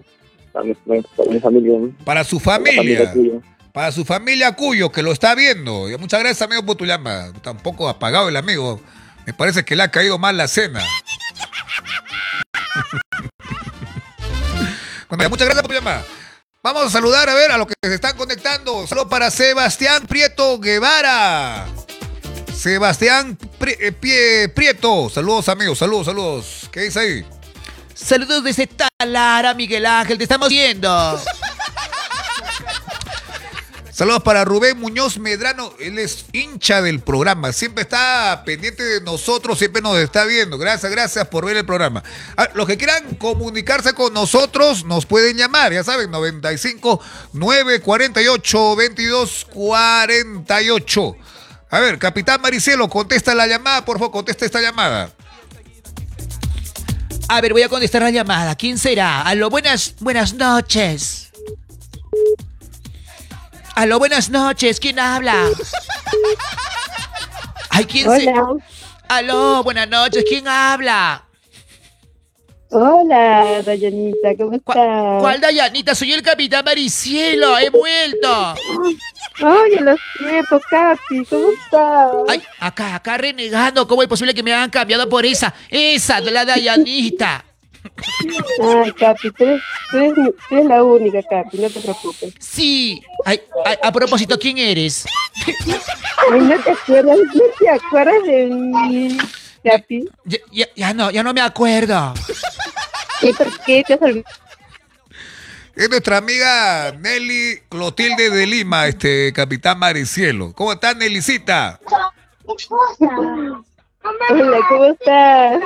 para, 0.54 0.64
mi, 0.64 0.74
para 0.74 1.30
mi 1.30 1.40
familia. 1.40 1.78
¿no? 1.78 1.92
Para 2.04 2.24
su 2.24 2.40
Para 2.40 2.64
familia. 2.64 3.12
tuya. 3.12 3.32
Para 3.72 3.90
su 3.92 4.04
familia 4.04 4.52
Cuyo, 4.52 4.90
que 4.92 5.02
lo 5.02 5.10
está 5.12 5.34
viendo. 5.34 5.90
Y 5.90 5.98
muchas 5.98 6.20
gracias, 6.20 6.42
amigo, 6.42 6.64
por 6.64 6.76
tu 6.76 6.86
llama. 6.86 7.32
Tampoco 7.42 7.88
apagado 7.88 8.28
el 8.28 8.36
amigo. 8.36 8.80
Me 9.26 9.34
parece 9.34 9.64
que 9.64 9.74
le 9.74 9.82
ha 9.82 9.90
caído 9.90 10.16
mal 10.18 10.36
la 10.36 10.46
cena. 10.46 10.80
bueno, 15.08 15.28
muchas 15.30 15.46
gracias 15.46 15.62
por 15.62 15.68
tu 15.70 15.74
llama. 15.74 16.02
Vamos 16.62 16.84
a 16.86 16.90
saludar 16.90 17.28
a 17.28 17.34
ver 17.34 17.50
a 17.50 17.58
los 17.58 17.66
que 17.66 17.74
se 17.82 17.94
están 17.94 18.16
conectando. 18.16 18.86
Saludos 18.86 19.08
para 19.10 19.30
Sebastián 19.30 20.06
Prieto 20.06 20.58
Guevara. 20.60 21.66
Sebastián 22.54 23.36
Pri- 23.58 23.76
eh, 23.80 23.92
Pie- 23.92 24.48
Prieto. 24.54 25.10
Saludos, 25.10 25.48
amigos. 25.48 25.78
Saludos, 25.78 26.06
saludos. 26.06 26.68
¿Qué 26.72 26.80
dice 26.82 27.00
ahí? 27.00 27.26
Saludos 27.94 28.42
desde 28.42 28.66
Talara, 28.66 29.54
Miguel 29.54 29.86
Ángel, 29.86 30.18
te 30.18 30.24
estamos 30.24 30.48
viendo. 30.48 31.20
Saludos 33.92 34.24
para 34.24 34.44
Rubén 34.44 34.80
Muñoz 34.80 35.18
Medrano, 35.18 35.72
él 35.78 36.00
es 36.00 36.24
hincha 36.32 36.82
del 36.82 36.98
programa, 36.98 37.52
siempre 37.52 37.82
está 37.82 38.42
pendiente 38.44 38.82
de 38.82 39.00
nosotros, 39.02 39.56
siempre 39.56 39.80
nos 39.80 39.96
está 39.98 40.24
viendo. 40.24 40.58
Gracias, 40.58 40.90
gracias 40.90 41.28
por 41.28 41.46
ver 41.46 41.58
el 41.58 41.64
programa. 41.64 42.02
Los 42.54 42.66
que 42.66 42.76
quieran 42.76 43.14
comunicarse 43.14 43.92
con 43.92 44.12
nosotros 44.12 44.84
nos 44.84 45.06
pueden 45.06 45.36
llamar, 45.36 45.72
ya 45.72 45.84
saben, 45.84 46.10
95 46.10 47.00
948 47.34 48.76
22 48.76 49.46
48. 49.52 51.16
A 51.70 51.78
ver, 51.78 52.00
Capitán 52.00 52.40
Maricelo, 52.40 52.88
contesta 52.88 53.32
la 53.32 53.46
llamada, 53.46 53.84
por 53.84 53.98
favor, 53.98 54.10
contesta 54.10 54.44
esta 54.44 54.60
llamada. 54.60 55.12
A 57.34 57.40
ver, 57.40 57.52
voy 57.52 57.62
a 57.62 57.68
contestar 57.68 58.00
la 58.00 58.10
llamada. 58.12 58.54
¿Quién 58.54 58.78
será? 58.78 59.22
Aló, 59.22 59.50
buenas, 59.50 59.96
buenas 59.98 60.34
noches. 60.34 61.32
Aló, 63.74 63.98
buenas 63.98 64.30
noches. 64.30 64.78
¿Quién 64.78 65.00
habla? 65.00 65.48
Ay, 67.70 67.86
¿quién 67.86 68.04
se... 68.04 68.28
Hola, 68.28 68.64
Aló, 69.08 69.64
buenas 69.64 69.88
noches. 69.88 70.24
¿Quién 70.28 70.46
habla? 70.46 71.24
Hola, 72.70 73.62
Dayanita, 73.64 74.34
¿cómo 74.36 74.58
¿Cuál, 74.62 74.78
estás? 74.78 75.20
¿Cuál 75.20 75.40
Dayanita? 75.40 75.94
Soy 75.94 76.12
el 76.12 76.22
capitán 76.22 76.64
Maricielo. 76.64 77.58
He 77.58 77.70
vuelto. 77.70 78.54
Oye, 79.42 79.80
lo 79.80 79.94
siento, 80.18 80.60
Capi, 80.70 81.24
¿cómo 81.28 81.48
estás? 81.50 82.10
Ay, 82.28 82.42
acá, 82.60 82.94
acá 82.96 83.16
renegando. 83.18 83.86
¿Cómo 83.86 84.02
es 84.02 84.08
posible 84.08 84.34
que 84.34 84.42
me 84.42 84.52
hayan 84.52 84.70
cambiado 84.70 85.08
por 85.08 85.24
esa? 85.24 85.54
Esa 85.68 86.20
de 86.20 86.30
la 86.30 86.44
Dayanita. 86.44 87.44
Ay, 88.62 88.92
Capi, 88.92 89.30
tú 89.32 89.44
eres, 89.44 89.62
tú 89.90 89.96
eres, 89.98 90.16
mi- 90.16 90.30
tú 90.30 90.54
eres 90.54 90.64
la 90.66 90.82
única, 90.82 91.22
Capi, 91.22 91.58
no 91.58 91.68
te 91.68 91.80
preocupes. 91.80 92.34
Sí. 92.40 93.00
Ay, 93.24 93.40
ay, 93.64 93.76
a 93.82 93.92
propósito, 93.92 94.38
¿quién 94.38 94.58
eres? 94.58 95.04
Ay, 96.32 96.40
no 96.40 96.58
te 96.60 96.70
acuerdas, 96.70 97.18
no 97.34 97.42
te 97.58 97.68
acuerdas 97.68 98.22
de 98.24 98.46
mí, 98.46 99.18
Capi. 99.64 100.08
Ya, 100.24 100.38
ya- 100.52 100.68
ya 100.76 100.94
no, 100.94 101.10
ya 101.10 101.22
no 101.22 101.32
me 101.34 101.40
acuerdo. 101.40 102.14
¿Y 103.22 103.32
por 103.32 103.60
qué 103.64 103.82
te 103.86 103.94
has 103.94 104.02
olvidado? 104.02 104.34
Es 105.74 105.90
nuestra 105.90 106.18
amiga 106.18 106.92
Nelly 107.00 107.62
Clotilde 107.68 108.30
de 108.30 108.46
Lima, 108.46 108.86
este 108.86 109.32
Capitán 109.32 109.78
Maricielo. 109.78 110.52
¿Cómo 110.52 110.72
estás, 110.72 110.96
Nellycita? 110.96 111.80
Hola, 114.28 114.58
¿cómo 114.68 114.84
estás? 114.84 115.60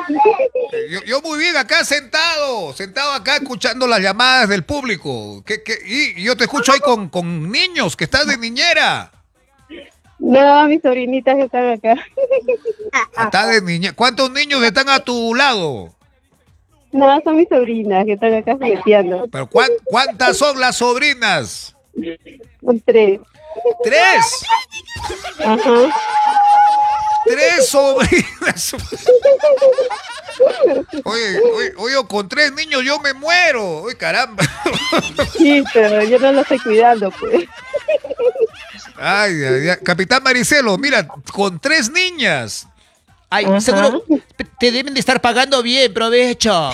Eh, 0.72 0.86
Yo, 0.90 1.02
yo 1.04 1.20
muy 1.20 1.38
bien, 1.40 1.56
acá 1.56 1.84
sentado, 1.84 2.72
sentado 2.72 3.12
acá 3.12 3.36
escuchando 3.36 3.86
las 3.86 4.00
llamadas 4.00 4.48
del 4.48 4.64
público. 4.64 5.42
¿Qué, 5.44 5.62
qué? 5.62 5.76
Y, 5.84 6.22
yo 6.22 6.36
te 6.36 6.44
escucho 6.44 6.72
hoy 6.72 6.80
con, 6.80 7.08
con 7.08 7.50
niños, 7.50 7.96
que 7.96 8.04
estás 8.04 8.26
de 8.26 8.38
niñera. 8.38 9.10
No, 10.18 10.64
mis 10.66 10.82
sobrinitas 10.82 11.36
que 11.36 11.42
están 11.42 11.70
acá. 11.70 11.94
Estás 13.24 13.48
de 13.50 13.62
niñera. 13.62 13.94
¿Cuántos 13.94 14.30
niños 14.30 14.62
están 14.64 14.88
a 14.88 14.98
tu 15.00 15.34
lado? 15.34 15.94
No, 16.90 17.20
son 17.22 17.36
mis 17.36 17.48
sobrinas 17.48 18.04
que 18.06 18.14
están 18.14 18.34
acá 18.34 18.52
jugueteando. 18.54 19.26
Pero 19.30 19.46
¿cuán- 19.46 19.70
¿cuántas 19.84 20.36
son 20.38 20.58
las 20.58 20.76
sobrinas? 20.76 21.76
Tres. 22.84 23.20
Tres. 23.82 24.44
Ajá. 25.44 25.94
Tres 27.28 27.68
sobrinas. 27.68 28.74
Oye, 31.04 31.40
oye, 31.40 31.72
oye, 31.76 31.94
con 32.08 32.28
tres 32.28 32.52
niños 32.52 32.82
yo 32.84 32.98
me 33.00 33.12
muero. 33.12 33.82
Oye, 33.82 33.96
caramba. 33.96 34.44
Sí, 35.36 35.62
pero 35.72 36.02
yo 36.04 36.18
no 36.18 36.32
lo 36.32 36.40
estoy 36.42 36.58
cuidando, 36.58 37.10
pues. 37.10 37.44
Ay, 38.96 39.42
ay, 39.42 39.68
ay. 39.68 39.76
Capitán 39.82 40.22
Maricelo, 40.22 40.76
mira, 40.78 41.06
con 41.32 41.58
tres 41.60 41.90
niñas. 41.90 42.66
Ay, 43.30 43.44
Ajá. 43.44 43.60
seguro 43.60 44.02
te 44.58 44.72
deben 44.72 44.94
de 44.94 45.00
estar 45.00 45.20
pagando 45.20 45.62
bien, 45.62 45.92
provecho. 45.92 46.70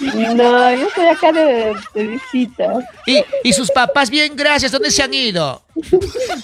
No, 0.00 0.74
yo 0.74 0.86
estoy 0.88 1.06
acá 1.06 1.32
de, 1.32 1.74
de 1.94 2.06
visita. 2.06 2.86
Y, 3.06 3.18
y 3.42 3.52
sus 3.52 3.70
papás, 3.70 4.10
bien, 4.10 4.34
gracias. 4.36 4.72
¿Dónde 4.72 4.90
se 4.90 5.02
han 5.02 5.12
ido? 5.14 5.62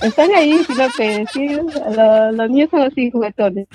Están 0.02 0.30
ahí, 0.34 0.58
sino 0.66 0.90
que 0.96 1.24
sí, 1.32 1.48
lo- 1.48 2.32
los 2.32 2.50
niños 2.50 2.70
son 2.70 2.82
así 2.82 3.10
juguetones. 3.10 3.66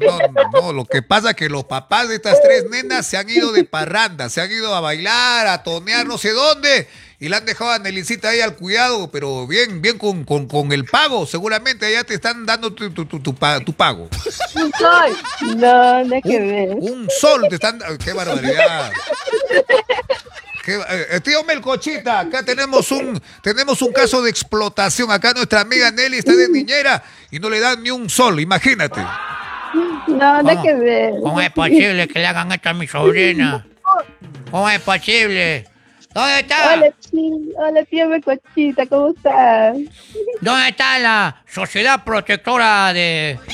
No, 0.00 0.18
no, 0.18 0.50
no, 0.52 0.72
lo 0.72 0.84
que 0.84 1.02
pasa 1.02 1.30
es 1.30 1.36
que 1.36 1.48
los 1.48 1.64
papás 1.64 2.08
de 2.08 2.16
estas 2.16 2.40
tres 2.42 2.64
nenas 2.70 3.06
se 3.06 3.16
han 3.16 3.28
ido 3.30 3.52
de 3.52 3.64
parranda, 3.64 4.28
se 4.28 4.40
han 4.40 4.50
ido 4.50 4.74
a 4.74 4.80
bailar, 4.80 5.46
a 5.46 5.62
tonear 5.62 6.06
no 6.06 6.18
sé 6.18 6.30
dónde, 6.32 6.88
y 7.18 7.28
la 7.28 7.38
han 7.38 7.46
dejado 7.46 7.70
a 7.70 7.78
Nelicita 7.78 8.28
ahí 8.28 8.40
al 8.40 8.56
cuidado, 8.56 9.10
pero 9.10 9.46
bien, 9.46 9.80
bien 9.80 9.98
con, 9.98 10.24
con, 10.24 10.46
con 10.46 10.70
el 10.72 10.84
pago, 10.84 11.26
seguramente 11.26 11.86
allá 11.86 12.04
te 12.04 12.14
están 12.14 12.44
dando 12.44 12.72
tu, 12.72 12.90
tu, 12.90 13.06
tu, 13.06 13.20
tu 13.20 13.34
pa- 13.34 13.60
tu 13.60 13.72
pago. 13.72 14.08
No, 15.40 16.04
nada 16.04 16.20
que 16.22 16.38
ver. 16.40 16.68
Un 16.80 17.08
sol 17.10 17.46
te 17.48 17.54
están 17.56 17.78
dando, 17.78 17.96
qué 17.98 18.12
barbaridad. 18.12 18.92
Ba- 20.66 20.86
eh, 20.90 21.20
tío 21.20 21.44
Melcochita, 21.44 22.20
acá 22.20 22.42
tenemos 22.42 22.90
un, 22.90 23.22
tenemos 23.40 23.80
un 23.82 23.92
caso 23.92 24.20
de 24.20 24.30
explotación. 24.30 25.10
Acá 25.12 25.32
nuestra 25.32 25.60
amiga 25.60 25.92
Nelly 25.92 26.18
está 26.18 26.32
de 26.34 26.48
niñera 26.48 27.04
y 27.30 27.38
no 27.38 27.48
le 27.48 27.60
dan 27.60 27.82
ni 27.84 27.90
un 27.92 28.10
sol, 28.10 28.40
imagínate. 28.40 29.00
No, 30.08 30.42
nada 30.42 30.62
que 30.62 30.74
ver. 30.74 31.14
¿Cómo 31.22 31.40
es 31.40 31.50
posible 31.50 32.08
que 32.08 32.18
le 32.18 32.26
hagan 32.26 32.52
esto 32.52 32.68
a 32.70 32.74
mi 32.74 32.86
sobrina? 32.86 33.66
¿Cómo 34.50 34.68
es 34.68 34.80
posible? 34.80 35.66
¿Dónde 36.14 36.40
está? 36.40 36.74
Hola, 36.74 36.94
hola, 37.58 37.84
tía 37.84 38.06
Mecochita, 38.06 38.86
¿cómo 38.86 39.08
estás? 39.10 39.76
¿Dónde 40.40 40.68
está 40.68 40.98
la 40.98 41.42
sociedad 41.46 42.02
protectora 42.04 42.92
de... 42.94 43.38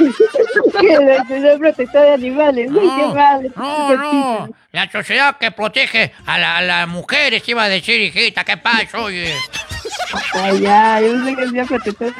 La 0.00 1.18
Sociedad 1.26 1.58
Protectora 1.58 2.04
de 2.04 2.12
Animales. 2.14 2.70
Uy, 2.70 2.80
qué 2.96 3.14
mal. 3.14 3.52
no, 3.56 3.96
no. 3.96 4.48
La 4.72 4.90
sociedad 4.90 5.36
que 5.38 5.50
protege 5.50 6.12
a, 6.26 6.38
la- 6.38 6.56
a 6.58 6.62
las 6.62 6.88
mujeres, 6.88 7.46
iba 7.48 7.64
a 7.64 7.68
decir, 7.68 8.00
hijita, 8.00 8.44
¿qué 8.44 8.56
pasa? 8.56 8.98
Oye, 9.00 9.34
Ay, 10.34 10.60
ya, 10.60 11.00
yo 11.00 11.24
sé 11.24 11.34
que 11.36 11.42
es 11.44 11.52
día 11.52 11.64
protector. 11.64 12.12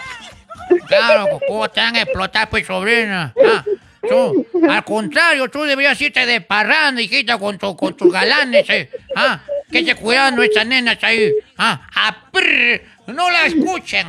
Claro, 0.87 1.39
¿cómo 1.47 1.69
te 1.69 1.81
van 1.81 1.97
a 1.97 2.03
explotar, 2.03 2.49
pues, 2.49 2.67
sobrina? 2.67 3.35
Ah, 3.45 3.65
tú, 4.09 4.47
al 4.69 4.85
contrario, 4.85 5.49
tú 5.49 5.63
deberías 5.63 6.01
irte 6.01 6.25
de 6.27 6.41
parranda, 6.41 7.01
hijita, 7.01 7.39
con, 7.39 7.59
tu, 7.59 7.77
con 7.77 7.97
tus 7.97 8.13
galanes, 8.13 8.69
eh. 8.69 8.91
Ah, 9.15 9.41
que 9.71 9.85
se 9.85 9.95
cuidan 9.95 10.37
nuestras 10.37 10.67
nenas 10.67 10.99
ahí. 11.03 11.33
Ah, 11.57 11.81
aprr, 11.95 12.83
no 13.07 13.31
la 13.31 13.47
escuchen. 13.47 14.07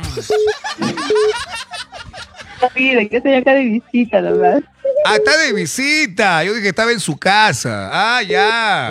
Mira, 2.74 3.04
que 3.08 3.16
estoy 3.16 3.34
acá 3.34 3.54
de 3.54 3.64
visita 3.64 4.20
nomás. 4.20 4.62
Ah, 5.04 5.16
está 5.16 5.36
de 5.36 5.52
visita. 5.52 6.44
Yo 6.44 6.52
dije 6.52 6.62
que 6.62 6.68
estaba 6.68 6.92
en 6.92 7.00
su 7.00 7.16
casa. 7.18 7.90
Ah, 7.92 8.22
ya. 8.22 8.90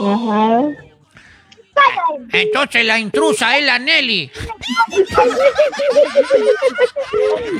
Ajá. 0.00 0.62
Entonces 2.32 2.84
la 2.84 2.98
intrusa 2.98 3.56
es 3.58 3.64
la 3.64 3.78
Nelly. 3.78 4.30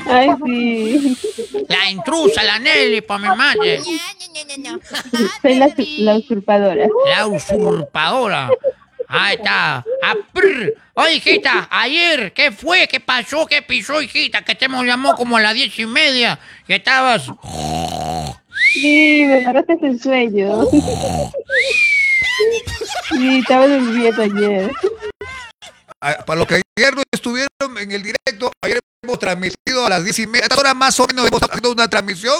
Ay, 0.07 0.29
sí. 0.45 1.17
La 1.67 1.89
intrusa, 1.89 2.43
la 2.43 2.59
Nelly, 2.59 3.01
por 3.01 3.19
mi 3.19 3.27
madre. 3.27 3.81
Soy 5.41 5.55
la, 5.55 5.73
la 5.99 6.15
usurpadora. 6.17 6.87
La 7.09 7.27
usurpadora. 7.27 8.49
Ahí 9.07 9.35
está. 9.35 9.85
Aprr. 10.01 10.73
Oye, 10.93 11.13
hijita, 11.15 11.67
ayer, 11.71 12.33
¿qué 12.33 12.51
fue? 12.51 12.87
¿Qué 12.87 12.99
pasó? 12.99 13.45
¿Qué 13.45 13.61
pisó, 13.61 14.01
hijita? 14.01 14.43
Que 14.43 14.55
te 14.55 14.67
llamó 14.67 15.15
como 15.15 15.37
a 15.37 15.41
las 15.41 15.53
diez 15.53 15.77
y 15.79 15.85
media. 15.85 16.39
Que 16.65 16.75
estabas... 16.75 17.29
Sí, 18.73 19.23
me 19.25 19.35
agarraste 19.35 19.77
en 19.81 19.99
sueño. 19.99 20.67
Sí, 23.09 23.39
estaba 23.39 23.67
durmiendo 23.67 24.21
ayer. 24.21 24.71
Ah, 26.01 26.23
Para 26.25 26.39
los 26.39 26.47
que 26.47 26.61
ayer 26.77 26.95
no 26.95 27.01
estuvieron 27.11 27.77
en 27.79 27.91
el 27.91 28.03
directo, 28.03 28.51
ayer 28.63 28.79
hemos 29.03 29.19
transmitido 29.19 29.85
a 29.85 29.89
las 29.89 30.03
diez 30.03 30.19
y 30.19 30.27
media. 30.27 30.43
A 30.43 30.47
esta 30.47 30.59
hora 30.59 30.73
más 30.73 30.99
o 30.99 31.07
menos 31.07 31.27
hemos 31.27 31.41
haciendo 31.41 31.71
una 31.71 31.87
transmisión 31.89 32.39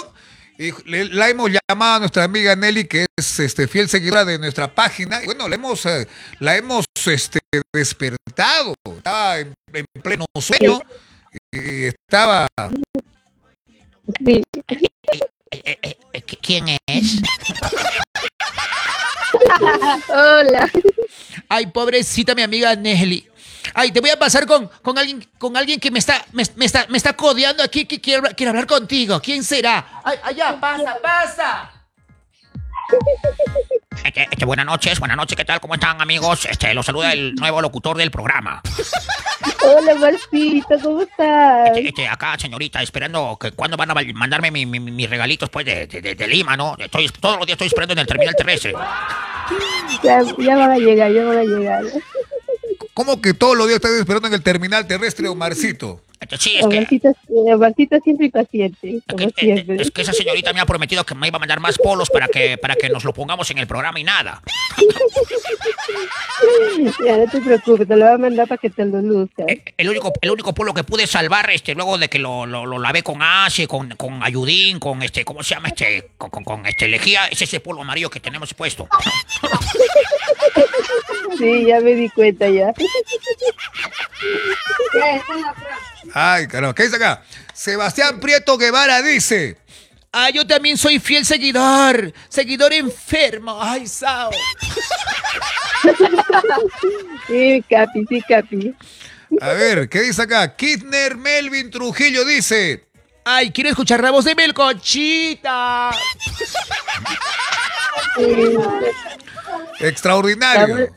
y 0.58 0.72
le- 0.88 1.06
la 1.06 1.28
hemos 1.28 1.50
llamado 1.50 1.96
a 1.96 1.98
nuestra 2.00 2.24
amiga 2.24 2.54
Nelly, 2.56 2.84
que 2.86 3.06
es 3.16 3.40
este, 3.40 3.66
fiel 3.68 3.88
seguidora 3.88 4.24
de 4.24 4.38
nuestra 4.38 4.72
página. 4.74 5.22
Y 5.22 5.26
bueno, 5.26 5.48
la 5.48 5.54
hemos, 5.56 5.84
eh, 5.86 6.06
la 6.40 6.56
hemos 6.56 6.84
este, 7.06 7.40
despertado. 7.72 8.74
Estaba 8.96 9.38
en, 9.38 9.54
en 9.72 9.84
pleno 10.02 10.24
sueño 10.40 10.80
y 11.52 11.84
estaba. 11.86 12.46
Sí. 14.24 14.42
¿Quién 16.42 16.68
es? 16.68 16.78
Hola. 20.08 20.70
Ay, 21.48 21.66
pobrecita 21.66 22.34
mi 22.34 22.42
amiga 22.42 22.74
Nelly. 22.74 23.28
Ay, 23.74 23.92
te 23.92 24.00
voy 24.00 24.10
a 24.10 24.18
pasar 24.18 24.46
con, 24.46 24.68
con 24.82 24.98
alguien 24.98 25.26
con 25.38 25.56
alguien 25.56 25.78
que 25.78 25.90
me 25.90 25.98
está 25.98 26.24
me, 26.32 26.42
está 26.42 26.86
me 26.88 26.96
está 26.96 27.14
codeando 27.14 27.62
aquí 27.62 27.84
que 27.84 28.00
quiere 28.00 28.48
hablar 28.48 28.66
contigo. 28.66 29.20
¿Quién 29.20 29.44
será? 29.44 30.00
Ay, 30.04 30.18
allá, 30.22 30.58
pasa, 30.58 30.96
pasa. 31.02 31.77
Este, 34.04 34.26
este, 34.30 34.44
buenas 34.46 34.64
noches, 34.64 34.98
buenas 34.98 35.16
noches, 35.16 35.36
¿qué 35.36 35.44
tal? 35.44 35.60
¿Cómo 35.60 35.74
están 35.74 36.00
amigos? 36.00 36.46
Este, 36.46 36.72
los 36.72 36.86
saluda 36.86 37.12
el 37.12 37.34
nuevo 37.34 37.60
locutor 37.60 37.96
del 37.98 38.10
programa. 38.10 38.62
Hola, 39.62 39.94
Marcito, 39.96 40.68
¿cómo 40.82 41.02
estás? 41.02 41.68
Este, 41.68 41.88
este, 41.88 42.08
acá, 42.08 42.38
señorita, 42.38 42.80
esperando 42.82 43.36
que 43.38 43.52
cuándo 43.52 43.76
van 43.76 43.90
a 43.90 43.94
mandarme 44.14 44.50
mi- 44.50 44.64
mi- 44.64 44.80
mi- 44.80 44.90
mis 44.92 45.10
regalitos 45.10 45.50
pues 45.50 45.66
de, 45.66 45.86
de- 45.86 46.00
de- 46.00 46.14
de 46.14 46.26
Lima, 46.28 46.56
¿no? 46.56 46.74
Estoy, 46.78 47.08
todos 47.08 47.36
los 47.36 47.46
días 47.46 47.56
estoy 47.56 47.66
esperando 47.66 47.92
en 47.92 47.98
el 47.98 48.06
terminal 48.06 48.34
terrestre. 48.34 48.72
Ya, 50.02 50.22
ya 50.38 50.56
van 50.56 50.70
a 50.70 50.78
llegar, 50.78 51.12
ya 51.12 51.24
van 51.24 51.38
a 51.38 51.42
llegar. 51.44 51.84
¿Cómo 52.94 53.20
que 53.20 53.34
todos 53.34 53.56
los 53.56 53.66
días 53.66 53.76
estás 53.76 53.92
esperando 53.92 54.28
en 54.28 54.34
el 54.34 54.42
terminal 54.42 54.86
terrestre, 54.86 55.28
Omarcito? 55.28 56.00
Sí, 56.38 56.56
es 56.58 56.66
que, 56.66 56.78
eh, 56.78 56.86
siempre 59.16 59.26
es 59.26 59.34
que- 59.34 59.40
siempre. 59.40 59.82
es 59.82 59.90
que 59.90 60.02
esa 60.02 60.12
señorita 60.12 60.52
me 60.52 60.60
ha 60.60 60.66
prometido 60.66 61.04
que 61.04 61.14
me 61.14 61.28
iba 61.28 61.36
a 61.36 61.40
mandar 61.40 61.60
más 61.60 61.78
polos 61.78 62.10
para 62.10 62.28
que, 62.28 62.58
para 62.58 62.74
que 62.74 62.88
nos 62.88 63.04
lo 63.04 63.12
pongamos 63.12 63.50
en 63.50 63.58
el 63.58 63.66
programa 63.66 63.98
y 64.00 64.04
nada. 64.04 64.42
Ya, 67.04 67.16
no 67.16 67.26
te 67.30 67.40
preocupes, 67.40 67.88
te 67.88 67.96
lo 67.96 68.04
voy 68.04 68.14
a 68.14 68.18
mandar 68.18 68.46
para 68.46 68.58
que 68.58 68.70
te 68.70 68.84
lo 68.84 69.00
luzcas. 69.00 69.46
Eh, 69.48 69.62
El 69.76 69.88
único, 69.90 70.12
el 70.20 70.30
único 70.30 70.54
polo 70.54 70.72
que 70.74 70.84
pude 70.84 71.04
salvar, 71.06 71.50
este, 71.50 71.74
luego 71.74 71.98
de 71.98 72.08
que 72.08 72.18
lo, 72.20 72.46
lo, 72.46 72.64
lo 72.66 72.78
lavé 72.78 73.02
con 73.02 73.20
Ace, 73.22 73.66
con, 73.66 73.88
con 73.96 74.22
Ayudín, 74.22 74.78
con 74.78 75.02
este, 75.02 75.24
¿cómo 75.24 75.42
se 75.42 75.54
llama? 75.56 75.68
Este, 75.68 76.10
con, 76.16 76.30
con, 76.30 76.44
con, 76.44 76.66
este 76.66 76.86
lejía, 76.88 77.26
es 77.26 77.42
ese 77.42 77.58
polo 77.60 77.80
amarillo 77.82 78.10
que 78.10 78.20
tenemos 78.20 78.54
puesto. 78.54 78.86
Sí, 81.38 81.66
ya 81.66 81.78
me 81.80 81.94
di 81.94 82.08
cuenta 82.08 82.48
ya. 82.48 82.72
Ay, 86.14 86.46
caramba, 86.46 86.74
¿qué 86.74 86.84
dice 86.84 86.96
acá? 86.96 87.22
Sebastián 87.52 88.20
Prieto 88.20 88.56
Guevara 88.56 89.02
dice. 89.02 89.56
Ah, 90.12 90.30
yo 90.30 90.46
también 90.46 90.76
soy 90.76 90.98
fiel 90.98 91.24
seguidor. 91.24 92.12
Seguidor 92.28 92.72
enfermo. 92.72 93.58
Ay, 93.60 93.86
Sao. 93.86 94.30
Sí, 97.28 97.64
Capi, 97.70 98.04
sí, 98.08 98.22
Capi. 98.22 98.74
A 99.40 99.52
ver, 99.52 99.88
¿qué 99.88 100.00
dice 100.00 100.22
acá? 100.22 100.56
Kidner 100.56 101.16
Melvin 101.16 101.70
Trujillo 101.70 102.24
dice. 102.24 102.88
Ay, 103.24 103.52
quiero 103.52 103.70
escuchar 103.70 104.02
la 104.02 104.10
voz 104.10 104.24
de 104.24 104.34
Melcochita. 104.34 105.90
Extraordinario. 109.80 110.88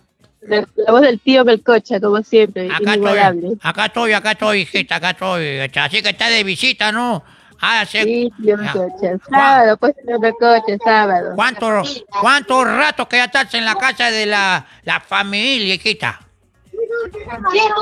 La, 0.41 0.65
la 0.75 0.91
voz 0.91 1.01
del 1.01 1.19
tío 1.19 1.45
Melcocha, 1.45 1.99
como 1.99 2.21
siempre, 2.23 2.67
Acá 2.71 2.93
estoy, 2.95 3.17
acá 3.61 3.85
estoy, 3.85 4.13
acá 4.13 4.31
estoy, 4.31 4.59
hijita, 4.61 4.95
acá 4.95 5.09
estoy. 5.11 5.59
Así 5.75 6.01
que 6.01 6.09
está 6.09 6.29
de 6.29 6.43
visita, 6.43 6.91
¿no? 6.91 7.23
Ah, 7.61 7.85
sí. 7.87 7.99
Sí, 8.01 8.33
tío. 8.41 8.57
Melcocha. 8.57 9.17
Sábado, 9.29 9.77
pues 9.77 9.93
tío 10.05 10.19
Melcocha, 10.19 10.77
sábado. 10.83 11.33
¿Cuánto, 11.35 11.83
¿Cuánto 12.19 12.63
rato 12.65 13.07
que 13.07 13.17
ya 13.17 13.25
estás 13.25 13.53
en 13.53 13.65
la 13.65 13.75
casa 13.75 14.09
de 14.09 14.25
la, 14.25 14.65
la 14.83 14.99
familia, 14.99 15.75
hijita? 15.75 16.19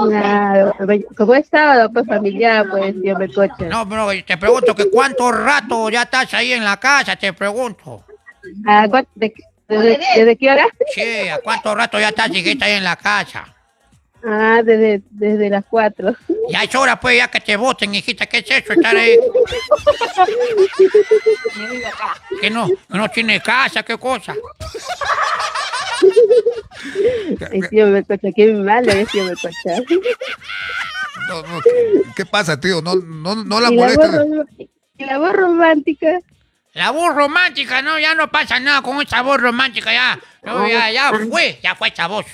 Claro, 0.08 0.76
como 1.18 1.36
es 1.36 1.48
sábado, 1.48 1.90
pues 1.94 2.06
familiar, 2.08 2.68
pues 2.70 2.94
tío 3.02 3.18
Melcocha. 3.18 3.66
No, 3.70 3.88
pero 3.88 4.08
te 4.26 4.38
pregunto 4.38 4.76
que 4.76 4.90
cuánto 4.90 5.32
rato 5.32 5.90
ya 5.90 6.04
estás 6.04 6.34
ahí 6.34 6.54
en 6.54 6.64
la 6.64 6.78
casa, 6.78 7.16
te 7.16 7.32
pregunto. 7.34 8.04
¿A 8.66 8.88
cuán- 8.88 9.08
de- 9.16 9.34
desde, 9.70 10.00
desde 10.16 10.36
qué 10.38 10.52
hora? 10.52 10.68
Sí, 10.94 11.28
¿a 11.30 11.40
cuánto 11.40 11.76
rato 11.76 12.00
ya 12.00 12.10
estás, 12.10 12.30
hijita, 12.30 12.66
ahí 12.66 12.74
en 12.74 12.84
la 12.84 12.96
casa? 12.96 13.56
Ah, 14.24 14.62
desde, 14.64 15.02
desde 15.12 15.50
las 15.50 15.64
cuatro. 15.66 16.14
Ya 16.50 16.64
es 16.64 16.76
hora, 16.76 17.00
pues, 17.00 17.18
ya 17.18 17.30
que 17.30 17.40
te 17.40 17.56
voten, 17.56 17.96
hijita. 17.96 18.26
¿Qué 18.26 18.40
es 18.40 18.52
eso? 18.52 18.74
Estar 18.74 18.96
ahí. 18.96 19.18
Que 22.42 22.50
no, 22.50 22.68
que 22.68 22.98
no 22.98 23.10
tiene 23.10 23.42
casa, 23.42 23.84
qué 23.84 23.98
cosa. 23.98 24.34
Ay, 27.52 27.62
tío 27.70 27.88
Melcocha, 27.88 28.30
qué 28.36 28.54
malo 28.54 28.92
es 28.92 29.08
tío 29.10 29.24
Melcocha. 29.26 29.76
No, 31.28 31.42
no, 31.44 31.62
¿qué, 31.62 32.02
qué 32.16 32.26
pasa, 32.26 32.60
tío? 32.60 32.82
No, 32.82 32.96
no, 32.96 33.36
no 33.44 33.60
la 33.60 33.72
molesta. 33.72 34.26
y 34.98 35.06
la 35.06 35.18
voz 35.18 35.34
romántica. 35.34 36.20
La 36.80 36.92
voz 36.92 37.14
romántica, 37.14 37.82
no, 37.82 38.00
ya 38.00 38.16
no 38.16 38.32
pasa 38.32 38.58
nada 38.58 38.82
con 38.82 39.02
esa 39.02 39.22
voz 39.22 39.42
romántica, 39.42 39.92
ya. 39.92 40.18
No, 40.44 40.66
ya, 40.66 40.90
ya 40.90 41.12
fue, 41.30 41.60
ya 41.62 41.76
fue 41.76 41.90
esa 41.90 42.08
voz. 42.08 42.26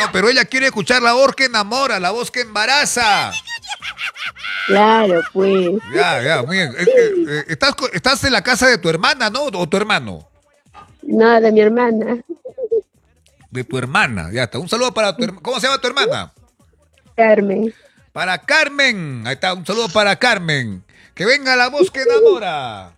No, 0.00 0.10
pero 0.10 0.28
ella 0.28 0.44
quiere 0.44 0.66
escuchar 0.66 1.00
la 1.00 1.12
voz 1.12 1.36
que 1.36 1.44
enamora, 1.44 2.00
la 2.00 2.10
voz 2.10 2.28
que 2.28 2.40
embaraza. 2.40 3.30
Claro, 4.66 5.22
pues. 5.32 5.70
Ya, 5.94 6.20
ya, 6.20 6.42
muy 6.42 6.56
bien. 6.56 6.74
Eh, 6.76 6.82
eh, 6.82 7.12
eh, 7.28 7.44
estás, 7.46 7.76
estás 7.92 8.24
en 8.24 8.32
la 8.32 8.42
casa 8.42 8.66
de 8.66 8.78
tu 8.78 8.88
hermana, 8.88 9.30
¿no? 9.30 9.44
O 9.44 9.68
tu 9.68 9.76
hermano. 9.76 10.28
No, 11.02 11.40
de 11.40 11.52
mi 11.52 11.60
hermana. 11.60 12.18
De 13.48 13.62
tu 13.62 13.78
hermana, 13.78 14.30
ya 14.32 14.42
está. 14.42 14.58
Un 14.58 14.68
saludo 14.68 14.92
para 14.92 15.14
tu 15.14 15.22
hermana. 15.22 15.40
¿Cómo 15.40 15.60
se 15.60 15.68
llama 15.68 15.80
tu 15.80 15.86
hermana? 15.86 16.32
Carmen. 17.14 17.72
Para 18.12 18.38
Carmen. 18.38 19.22
Ahí 19.24 19.34
está, 19.34 19.54
un 19.54 19.64
saludo 19.64 19.88
para 19.88 20.16
Carmen. 20.16 20.82
Que 21.14 21.24
venga 21.24 21.54
la 21.54 21.68
voz 21.68 21.92
que 21.92 22.02
enamora. 22.02 22.96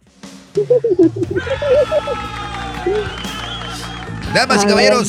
Damas 4.34 4.64
y 4.64 4.66
caballeros, 4.66 5.08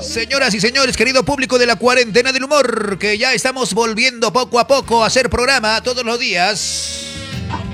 señoras 0.00 0.54
y 0.54 0.60
señores, 0.60 0.96
querido 0.96 1.24
público 1.24 1.58
de 1.58 1.66
la 1.66 1.74
cuarentena 1.76 2.32
del 2.32 2.44
humor, 2.44 2.96
que 2.98 3.18
ya 3.18 3.34
estamos 3.34 3.74
volviendo 3.74 4.32
poco 4.32 4.58
a 4.60 4.66
poco 4.66 5.02
a 5.02 5.08
hacer 5.08 5.28
programa 5.30 5.82
todos 5.82 6.04
los 6.04 6.18
días. 6.18 7.06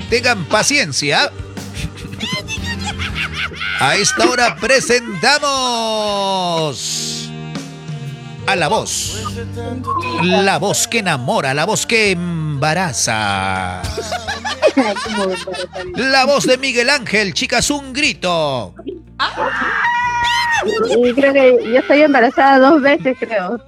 Tengan 0.09 0.47
paciencia. 0.47 1.31
A 3.81 3.97
esta 3.97 4.29
hora 4.29 4.57
presentamos 4.57 7.18
a 8.49 8.57
la 8.57 8.69
voz. 8.69 9.23
La 10.23 10.59
voz 10.59 10.89
que 10.89 11.01
enamora, 11.01 11.53
la 11.53 11.67
voz 11.67 11.85
que 11.85 12.13
embaraza. 12.13 13.83
La 15.97 16.25
voz 16.25 16.47
de 16.47 16.57
Miguel 16.57 16.89
Ángel, 16.89 17.35
chicas, 17.35 17.71
un 17.71 17.93
grito. 17.93 18.75
Y 20.99 21.13
creo 21.13 21.33
que 21.35 21.71
yo 21.73 21.79
estoy 21.79 22.03
embarazada 22.03 22.71
dos 22.71 22.81
veces, 22.81 23.19
creo. 23.21 23.63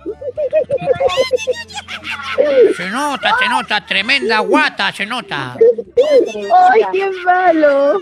Se 2.74 2.88
nota, 2.88 3.34
se 3.38 3.48
nota, 3.48 3.84
tremenda 3.84 4.38
guata, 4.38 4.92
se 4.92 5.04
nota. 5.04 5.56
¡Ay, 6.72 6.82
qué 6.92 7.10
malo! 7.24 8.00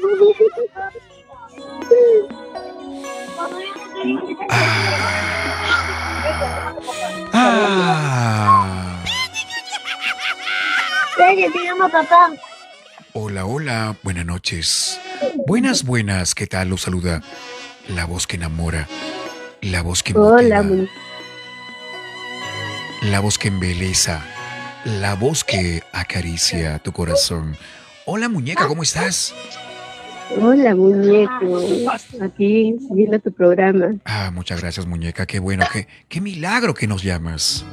Ah. 4.50 5.67
Papá. 11.90 12.30
Hola, 13.12 13.44
hola, 13.46 13.96
buenas 14.02 14.26
noches. 14.26 15.00
Buenas, 15.46 15.84
buenas, 15.84 16.34
¿qué 16.34 16.46
tal? 16.46 16.68
Los 16.68 16.82
saluda 16.82 17.22
la 17.88 18.04
voz 18.04 18.26
que 18.26 18.36
enamora, 18.36 18.86
la 19.62 19.82
voz 19.82 20.02
que 20.02 20.12
Hola, 20.16 20.62
motiva, 20.62 20.82
mu- 20.82 20.86
la 23.10 23.20
voz 23.20 23.38
que 23.38 23.48
embeleza, 23.48 24.22
la 24.84 25.14
voz 25.14 25.44
que 25.44 25.82
acaricia 25.92 26.78
tu 26.80 26.92
corazón. 26.92 27.56
Hola, 28.04 28.28
muñeca, 28.28 28.66
¿cómo 28.68 28.82
estás? 28.82 29.34
Hola, 30.36 30.74
muñeco. 30.74 31.60
Aquí, 32.20 32.76
viendo 32.90 33.18
tu 33.18 33.32
programa. 33.32 33.94
Ah, 34.04 34.30
muchas 34.32 34.60
gracias, 34.60 34.86
muñeca, 34.86 35.26
qué 35.26 35.38
bueno, 35.38 35.64
qué, 35.72 35.86
qué 36.08 36.20
milagro 36.20 36.74
que 36.74 36.86
nos 36.86 37.02
llamas. 37.02 37.64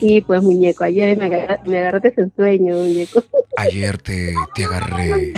Sí, 0.00 0.22
pues, 0.26 0.42
muñeco, 0.42 0.84
ayer 0.84 1.16
me, 1.18 1.28
me 1.66 1.78
agarraste 1.78 2.14
en 2.16 2.32
sueño, 2.36 2.76
muñeco. 2.76 3.22
Ayer 3.56 3.98
te, 3.98 4.32
te 4.54 4.64
agarré, 4.64 5.32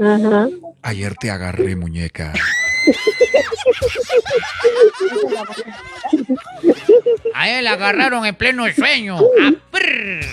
Ajá. 0.00 0.48
ayer 0.82 1.14
te 1.16 1.30
agarré, 1.30 1.76
muñeca. 1.76 2.32
A 7.34 7.50
él 7.50 7.66
agarraron 7.66 8.24
en 8.24 8.34
pleno 8.34 8.64
sueño. 8.72 9.18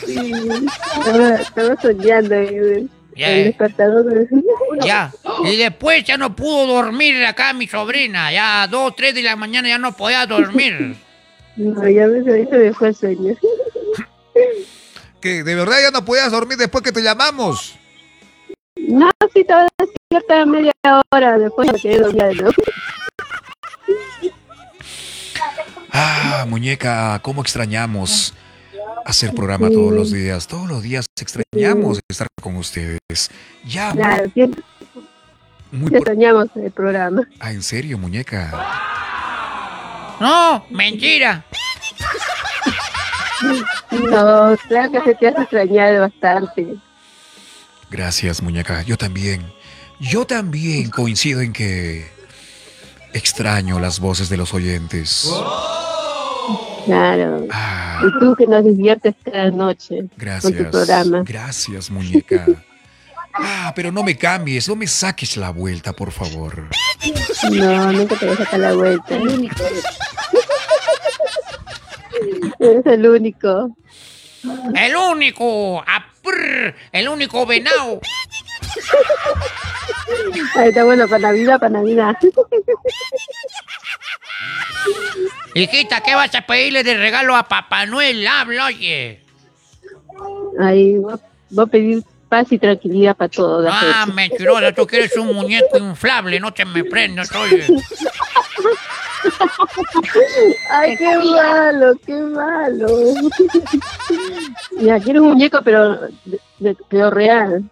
Estaba, 0.07 1.35
estaba 1.35 1.81
soñando. 1.81 2.35
Eh, 3.15 3.19
Ya, 3.19 3.31
El 3.31 3.43
despertador. 3.45 4.27
Ya. 4.83 5.11
Y 5.45 5.55
después 5.57 6.03
ya 6.03 6.17
no 6.17 6.35
pudo 6.35 6.65
dormir 6.67 7.23
acá 7.25 7.53
mi 7.53 7.67
sobrina. 7.67 8.31
Ya 8.31 8.67
dos, 8.67 8.95
tres 8.95 9.15
de 9.15 9.23
la 9.23 9.35
mañana 9.35 9.67
ya 9.67 9.77
no 9.77 9.95
podía 9.95 10.25
dormir. 10.25 10.95
No, 11.55 11.87
ya 11.87 12.07
me, 12.07 12.23
se 12.23 12.57
me 12.57 12.73
fue 12.73 12.87
el 12.89 12.95
sueño. 12.95 13.35
Que 15.21 15.43
de 15.43 15.55
verdad 15.55 15.77
ya 15.81 15.91
no 15.91 16.03
podías 16.03 16.31
dormir 16.31 16.57
después 16.57 16.83
que 16.83 16.91
te 16.91 17.01
llamamos. 17.01 17.75
No, 18.75 19.09
sí, 19.33 19.41
estaba 19.41 19.67
despierta 19.77 20.45
media 20.45 20.73
hora 21.11 21.37
después 21.37 21.71
de 21.81 21.99
nuevo. 21.99 22.51
Ah, 25.91 26.45
muñeca, 26.47 27.19
cómo 27.21 27.41
extrañamos 27.41 28.33
hacer 29.05 29.33
programa 29.33 29.69
todos 29.69 29.93
los 29.93 30.11
días. 30.11 30.47
Todos 30.47 30.67
los 30.67 30.81
días 30.83 31.05
extrañamos 31.19 31.99
estar 32.09 32.27
con 32.41 32.55
ustedes. 32.55 32.99
Ya, 33.65 33.91
Claro, 33.91 34.29
siempre 34.33 34.63
muy 35.71 35.89
por... 35.89 36.07
soñamos 36.07 36.47
el 36.55 36.71
programa. 36.71 37.27
Ah, 37.39 37.51
en 37.51 37.63
serio, 37.63 37.97
muñeca. 37.97 38.51
No, 40.19 40.65
mentira. 40.69 41.43
No, 43.91 44.55
claro 44.67 44.91
que 44.91 45.01
se 45.01 45.15
te 45.15 45.27
hace 45.27 45.41
extrañar 45.41 45.99
bastante. 45.99 46.75
Gracias, 47.89 48.41
muñeca. 48.41 48.83
Yo 48.83 48.97
también. 48.97 49.51
Yo 49.99 50.25
también 50.25 50.89
coincido 50.89 51.41
en 51.41 51.53
que 51.53 52.07
extraño 53.13 53.79
las 53.79 53.99
voces 53.99 54.29
de 54.29 54.37
los 54.37 54.53
oyentes. 54.53 55.29
Claro. 56.85 57.47
Ah, 57.51 58.01
Y 58.05 58.19
tú 58.19 58.35
que 58.35 58.45
nos 58.47 58.63
diviertes 58.65 59.15
cada 59.23 59.51
noche 59.51 59.97
con 59.99 60.07
tu 60.09 60.15
gracias. 60.17 60.67
programa. 60.71 61.23
Gracias, 61.25 61.89
muñeca. 61.91 62.45
Ah, 63.35 63.71
pero 63.75 63.91
no 63.91 64.03
me 64.03 64.15
cambies, 64.17 64.67
no 64.69 64.75
me 64.75 64.85
saques 64.87 65.37
la 65.37 65.49
vuelta, 65.49 65.93
por 65.93 66.11
favor. 66.11 66.67
No, 67.51 67.91
nunca 67.91 68.15
te 68.15 68.25
voy 68.25 68.35
a 68.35 68.37
sacar 68.37 68.59
la 68.59 68.73
vuelta. 68.73 69.15
Eres 72.59 72.85
el 72.85 73.07
único. 73.07 73.75
El 74.75 74.95
único. 74.95 75.83
¡Ah, 75.87 76.05
prr! 76.21 76.75
El 76.91 77.07
único 77.09 77.45
venado. 77.45 77.99
Ahí 80.55 80.69
está 80.69 80.83
bueno, 80.83 81.07
para 81.07 81.19
Navidad, 81.19 81.59
para 81.59 81.69
Navidad. 81.71 82.15
Hijita, 85.55 86.01
¿qué 86.01 86.15
vas 86.15 86.33
a 86.35 86.41
pedirle 86.41 86.83
de 86.83 86.97
regalo 86.97 87.35
a 87.35 87.43
Papá 87.47 87.85
Noel? 87.85 88.25
Habla, 88.27 88.65
oye. 88.67 89.21
Ahí 90.59 90.97
voy 90.97 91.13
a- 91.13 91.65
pedir 91.67 92.03
paz 92.29 92.51
y 92.51 92.57
tranquilidad 92.57 93.15
para 93.15 93.29
todos. 93.29 93.69
Ah, 93.71 94.07
mentirosa, 94.11 94.71
tú 94.73 94.87
quieres 94.87 95.15
un 95.17 95.27
muñeco 95.35 95.77
inflable, 95.77 96.39
no 96.39 96.51
te 96.51 96.65
me 96.65 96.83
prendas, 96.83 97.31
oye. 97.35 97.67
Ay, 100.71 100.97
qué 100.97 101.17
malo, 101.17 101.93
qué 102.05 102.13
malo. 102.13 102.87
Ya, 104.81 104.99
quiero 104.99 105.21
un 105.23 105.29
muñeco, 105.29 105.61
pero, 105.63 105.95
de- 106.25 106.39
de- 106.59 106.77
pero 106.89 107.11
real. 107.11 107.63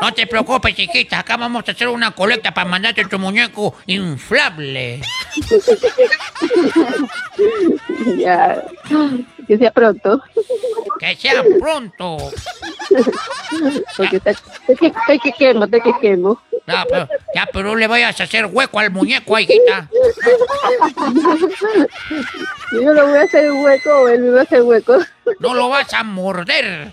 No 0.00 0.14
te 0.14 0.26
preocupes, 0.26 0.74
chiquita. 0.74 1.20
Acá 1.20 1.36
vamos 1.36 1.64
a 1.66 1.72
hacer 1.72 1.88
una 1.88 2.12
colecta 2.12 2.52
para 2.52 2.68
mandarte 2.68 3.04
tu 3.04 3.18
muñeco 3.18 3.74
inflable. 3.86 5.00
Ya. 8.18 8.64
Que 9.46 9.56
sea 9.58 9.70
pronto. 9.70 10.20
Que 10.98 11.16
sea 11.16 11.42
pronto. 11.60 12.16
Porque 13.96 14.16
estoy 14.16 14.76
que, 14.76 14.86
estoy 14.88 15.18
que 15.20 15.32
quemo, 15.32 15.64
estoy 15.64 15.80
que 15.80 15.92
quemo. 16.00 16.42
Ya, 16.66 16.84
pero, 16.88 17.08
ya, 17.34 17.48
pero 17.52 17.68
no 17.68 17.76
le 17.76 17.86
vayas 17.86 18.20
a 18.20 18.24
hacer 18.24 18.46
hueco 18.46 18.78
al 18.78 18.90
muñeco, 18.90 19.38
hijita. 19.38 19.88
Yo 22.72 22.92
no 22.92 23.06
voy 23.06 23.18
a 23.18 23.22
hacer 23.22 23.50
hueco 23.52 24.08
él 24.08 24.20
me 24.20 24.30
va 24.30 24.40
a 24.40 24.42
hacer 24.42 24.62
hueco. 24.62 24.98
No 25.38 25.54
lo 25.54 25.68
vas 25.68 25.92
a 25.94 26.02
morder. 26.04 26.92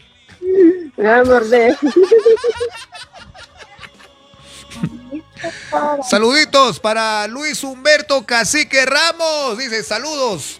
Me 0.95 1.07
va 1.07 1.19
a 1.19 1.23
morder. 1.25 1.75
Saluditos 6.09 6.79
para 6.79 7.27
Luis 7.27 7.63
Humberto 7.63 8.25
Cacique 8.25 8.85
Ramos. 8.85 9.57
Dice, 9.57 9.83
saludos. 9.83 10.59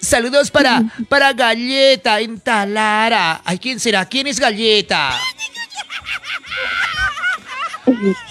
Saludos 0.00 0.50
para, 0.50 0.82
para 1.08 1.32
Galleta 1.34 2.20
en 2.20 2.40
Talara. 2.40 3.42
Ay, 3.44 3.58
¿quién 3.58 3.78
será? 3.78 4.04
¿Quién 4.06 4.26
es 4.26 4.40
Galleta? 4.40 5.10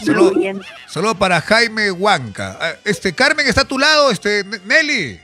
Saludos 0.03 0.33
saludo 0.87 1.15
para 1.15 1.41
Jaime 1.41 1.91
Huanca. 1.91 2.57
Ah, 2.59 2.73
Este, 2.85 3.13
Carmen 3.13 3.45
está 3.47 3.61
a 3.61 3.65
tu 3.67 3.77
lado, 3.77 4.09
este, 4.11 4.43
Nelly. 4.65 5.19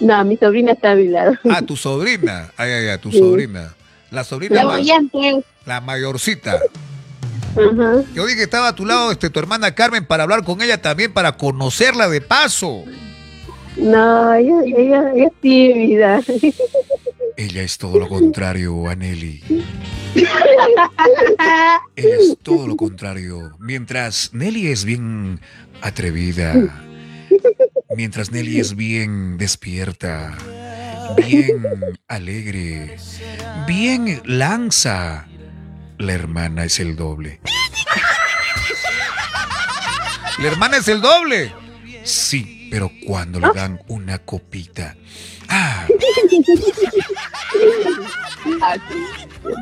No, 0.00 0.24
mi 0.24 0.36
sobrina 0.36 0.72
está 0.72 0.92
a 0.92 0.94
mi 0.94 1.08
lado. 1.08 1.32
Ah, 1.50 1.62
tu 1.62 1.76
sobrina. 1.76 2.50
Ay, 2.56 2.70
ay, 2.70 2.88
ay, 2.88 2.98
tu 2.98 3.10
Sí. 3.10 3.18
sobrina. 3.18 3.74
La 4.10 4.24
sobrina, 4.24 4.56
La 4.56 4.64
ma- 4.64 4.74
oyente. 4.74 5.44
la 5.66 5.80
mayorcita. 5.80 6.58
Yo 8.14 8.24
dije 8.26 8.36
que 8.36 8.42
estaba 8.44 8.68
a 8.68 8.74
tu 8.74 8.86
lado 8.86 9.10
este, 9.10 9.30
tu 9.30 9.38
hermana 9.38 9.74
Carmen 9.74 10.04
para 10.04 10.22
hablar 10.22 10.44
con 10.44 10.62
ella 10.62 10.80
también, 10.80 11.12
para 11.12 11.36
conocerla 11.36 12.08
de 12.08 12.20
paso. 12.20 12.84
No, 13.76 14.34
ella, 14.34 14.60
ella, 14.64 15.12
ella 15.14 15.26
es 15.26 15.32
tímida. 15.40 16.20
Ella 17.36 17.62
es 17.62 17.78
todo 17.78 17.98
lo 17.98 18.08
contrario 18.08 18.88
a 18.88 18.96
Nelly. 18.96 19.64
Ella 21.94 22.16
es 22.18 22.36
todo 22.42 22.66
lo 22.66 22.76
contrario. 22.76 23.52
Mientras 23.60 24.30
Nelly 24.32 24.68
es 24.68 24.84
bien 24.84 25.40
atrevida, 25.80 26.54
mientras 27.96 28.32
Nelly 28.32 28.58
es 28.58 28.74
bien 28.74 29.38
despierta, 29.38 30.36
bien 31.16 31.62
alegre, 32.08 32.96
bien 33.66 34.20
lanza, 34.24 35.28
la 35.98 36.12
hermana 36.12 36.64
es 36.64 36.80
el 36.80 36.96
doble. 36.96 37.40
¿La 40.38 40.48
hermana 40.48 40.76
es 40.78 40.88
el 40.88 41.00
doble? 41.00 41.52
Sí, 42.04 42.68
pero 42.70 42.90
cuando 43.06 43.40
le 43.40 43.48
dan 43.54 43.80
una 43.88 44.18
copita. 44.18 44.96
Ah, 45.48 45.86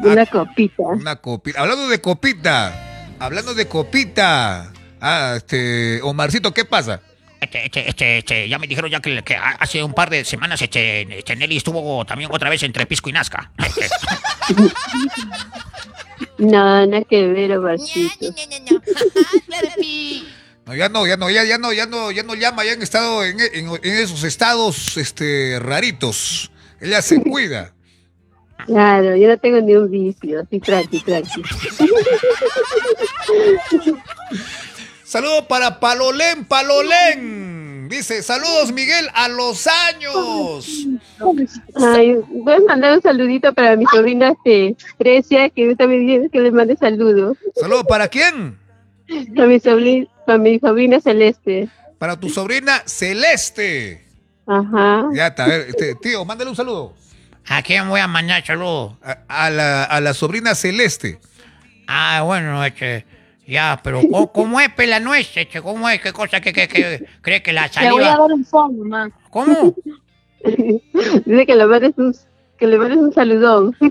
Una 0.03 0.27
copita. 0.27 0.83
Una 0.83 1.17
copita. 1.17 1.61
Hablando 1.61 1.89
de 1.89 2.01
copita. 2.01 3.15
Hablando 3.19 3.55
de 3.55 3.67
copita. 3.67 4.73
Ah, 5.01 5.35
este. 5.37 6.01
Omarcito, 6.03 6.53
¿qué 6.53 6.65
pasa? 6.65 7.01
Este, 7.47 7.65
este, 7.65 7.89
este, 7.89 8.19
este, 8.19 8.49
ya 8.49 8.59
me 8.59 8.67
dijeron 8.67 8.91
ya 8.91 9.01
que, 9.01 9.23
que 9.23 9.37
hace 9.37 9.83
un 9.83 9.95
par 9.95 10.11
de 10.11 10.25
semanas 10.25 10.61
este, 10.61 11.19
este 11.19 11.37
Nelly 11.37 11.59
estuvo 11.59 12.05
también 12.05 12.29
otra 12.33 12.51
vez 12.51 12.63
entre 12.65 12.87
Pisco 12.87 13.09
y 13.09 13.13
Nazca. 13.13 13.51
No, 16.39 16.87
nada 16.87 17.03
que 17.09 17.27
ver, 17.29 17.57
Omarcito. 17.57 18.27
No, 20.67 20.75
ya 20.75 20.89
no, 20.89 21.07
ya 21.07 21.17
no, 21.17 21.31
ya, 21.31 21.45
ya 21.45 21.59
no, 21.59 21.73
ya 21.73 21.87
no, 21.87 22.11
ya 22.11 22.23
no 22.23 22.35
llama, 22.35 22.65
ya 22.65 22.73
han 22.73 22.83
estado 22.83 23.25
en, 23.25 23.39
en- 23.41 23.69
en 23.83 23.95
esos 23.99 24.23
estados 24.25 24.97
este 24.99 25.59
raritos. 25.61 26.51
Ella 26.81 27.01
se 27.03 27.23
cuida. 27.23 27.73
Claro, 28.67 29.17
yo 29.17 29.29
no 29.29 29.39
tengo 29.39 29.61
ni 29.61 29.75
un 29.77 29.91
vicio. 29.91 30.41
Así, 30.41 30.59
tranqui, 30.61 31.01
tranqui. 31.01 31.43
Saludo 35.07 35.47
para 35.47 35.79
Palolén, 35.79 36.45
Palolén. 36.47 37.89
Dice, 37.89 38.25
saludos 38.25 38.73
Miguel 38.73 39.09
a 39.15 39.29
los 39.29 39.69
años. 39.69 40.89
Ay, 41.77 42.17
voy 42.29 42.55
a 42.55 42.61
mandar 42.67 42.97
un 42.97 43.03
saludito 43.03 43.55
para 43.55 43.77
mi 43.77 43.85
sobrina 43.87 44.33
este, 44.33 44.75
Precia, 44.99 45.49
que 45.51 45.67
me 45.67 45.73
está 45.73 45.87
pidiendo 45.87 46.29
que 46.29 46.41
le 46.41 46.51
mande 46.51 46.77
saludos. 46.77 47.39
Saludo 47.55 47.85
para 47.85 48.09
quién? 48.09 48.59
A 49.39 49.43
mi 49.43 49.61
sobrina, 49.61 50.09
para 50.27 50.39
mi 50.39 50.59
sobrina 50.59 51.01
Celeste. 51.01 51.69
Para 52.01 52.19
tu 52.19 52.29
sobrina 52.29 52.83
Celeste. 52.85 54.05
Ajá. 54.49 55.07
Ya 55.15 55.29
está, 55.29 55.45
a 55.45 55.49
ver, 55.49 55.69
este, 55.69 55.95
tío, 55.95 56.25
mándale 56.25 56.51
un 56.51 56.57
saludo. 56.57 56.95
¿A 57.47 57.63
quién 57.63 57.89
voy 57.89 58.01
a 58.01 58.09
mandar 58.09 58.45
saludos? 58.45 58.95
A, 59.05 59.19
a 59.29 59.51
la, 59.51 59.85
a 59.85 60.01
la 60.01 60.15
sobrina 60.15 60.57
Celeste. 60.57 61.21
Ah, 61.87 62.23
bueno, 62.25 62.65
este, 62.65 63.07
ya, 63.47 63.81
pero 63.83 64.01
¿cómo, 64.03 64.33
cómo 64.33 64.61
es 64.61 64.69
pela 64.71 65.01
nuez? 65.01 65.37
Este, 65.37 65.61
¿Cómo 65.63 65.89
es? 65.89 66.01
¿Qué 66.01 66.13
cosa 66.13 66.41
que, 66.41 66.53
que, 66.53 66.69
que 66.69 67.05
cree 67.23 67.43
que 67.43 67.53
la 67.53 67.71
Le 67.81 67.91
voy 67.91 68.03
a 68.03 68.07
saliva? 68.07 68.23
dar 68.23 68.33
un 68.33 68.45
phone, 68.45 68.79
mamá. 68.89 69.11
¿Cómo? 69.31 69.75
Dice 71.25 71.47
que 71.47 71.55
le 71.57 71.67
mandes 71.67 71.93
un, 71.97 72.15
que 72.59 72.67
le 72.67 72.79
mandes 72.79 72.99
un 72.99 73.13
saludón. 73.13 73.77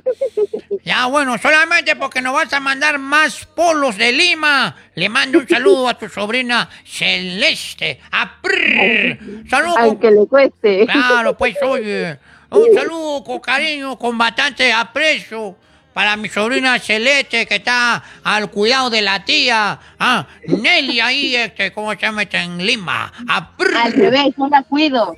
Ya, 0.83 1.07
bueno, 1.07 1.35
solamente 1.39 1.95
porque 1.95 2.21
nos 2.21 2.33
vas 2.35 2.53
a 2.53 2.59
mandar 2.59 2.99
más 2.99 3.43
polos 3.47 3.97
de 3.97 4.11
Lima. 4.11 4.75
Le 4.93 5.09
mando 5.09 5.39
un 5.39 5.47
saludo 5.47 5.89
a 5.89 5.97
tu 5.97 6.07
sobrina 6.09 6.69
Celeste. 6.85 7.99
¡Aprr! 8.11 9.17
Saludo. 9.49 9.75
Aunque 9.79 10.11
le 10.11 10.27
cueste. 10.27 10.85
Claro, 10.85 11.35
pues 11.35 11.55
oye, 11.63 12.19
un 12.51 12.71
saludo 12.75 13.23
con 13.23 13.39
cariño, 13.39 13.97
con 13.97 14.15
bastante 14.15 14.71
aprecio 14.71 15.55
para 15.95 16.17
mi 16.17 16.27
sobrina 16.27 16.77
Celeste 16.77 17.45
que 17.47 17.55
está 17.55 18.03
al 18.21 18.51
cuidado 18.51 18.89
de 18.89 19.01
la 19.01 19.23
tía, 19.23 19.79
ah, 19.97 20.27
Nelly 20.45 20.99
ahí, 20.99 21.33
este, 21.37 21.71
¿cómo 21.71 21.91
se 21.93 21.99
llama? 22.01 22.23
Está 22.23 22.43
en 22.43 22.57
Lima. 22.57 23.13
Aprr. 23.29 23.77
Al 23.77 23.93
revés, 23.93 24.37
no 24.37 24.49
la 24.49 24.61
cuido. 24.63 25.15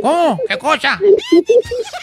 ¿Cómo? 0.00 0.40
¿Qué 0.48 0.56
cosa? 0.56 0.98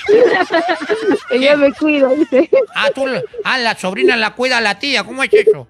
Ella 1.32 1.58
me 1.58 1.74
cuida, 1.74 2.10
dice. 2.10 2.52
Ah, 2.76 2.90
tú, 2.94 3.04
ah, 3.46 3.58
la 3.58 3.76
sobrina 3.76 4.16
la 4.16 4.36
cuida 4.36 4.60
a 4.60 4.62
la 4.62 4.78
tía, 4.78 5.04
¿cómo 5.04 5.24
es 5.24 5.34
eso? 5.34 5.68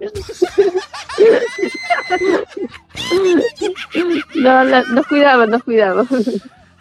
No, 4.35 4.63
la- 4.65 4.83
nos 4.83 5.07
cuidaba, 5.07 5.45
nos 5.45 5.63
cuidaba. 5.63 6.03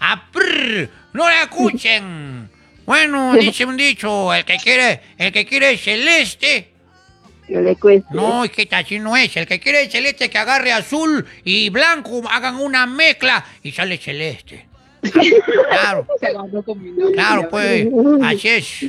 ¡Aprr! 0.00 0.88
¡No 1.12 1.24
la 1.28 1.42
escuchen! 1.42 2.50
Bueno, 2.86 3.34
dice 3.40 3.64
un 3.64 3.76
dicho, 3.76 4.32
el 4.32 4.44
que 4.44 4.56
quiere, 4.56 5.00
el 5.18 5.32
que 5.32 5.46
quiere 5.46 5.76
celeste, 5.76 6.72
Que 7.46 7.60
le. 7.60 8.04
No, 8.10 8.44
es 8.44 8.50
que 8.50 8.68
así 8.70 8.98
no 8.98 9.16
es. 9.16 9.36
El 9.36 9.46
que 9.46 9.60
quiere 9.60 9.88
celeste 9.90 10.30
que 10.30 10.38
agarre 10.38 10.72
azul 10.72 11.26
y 11.44 11.70
blanco, 11.70 12.22
hagan 12.28 12.56
una 12.56 12.86
mezcla 12.86 13.44
y 13.62 13.72
sale 13.72 13.98
celeste. 13.98 14.66
Claro, 15.70 16.06
claro, 17.14 17.48
pues, 17.48 17.88
así 18.22 18.48
es. 18.48 18.84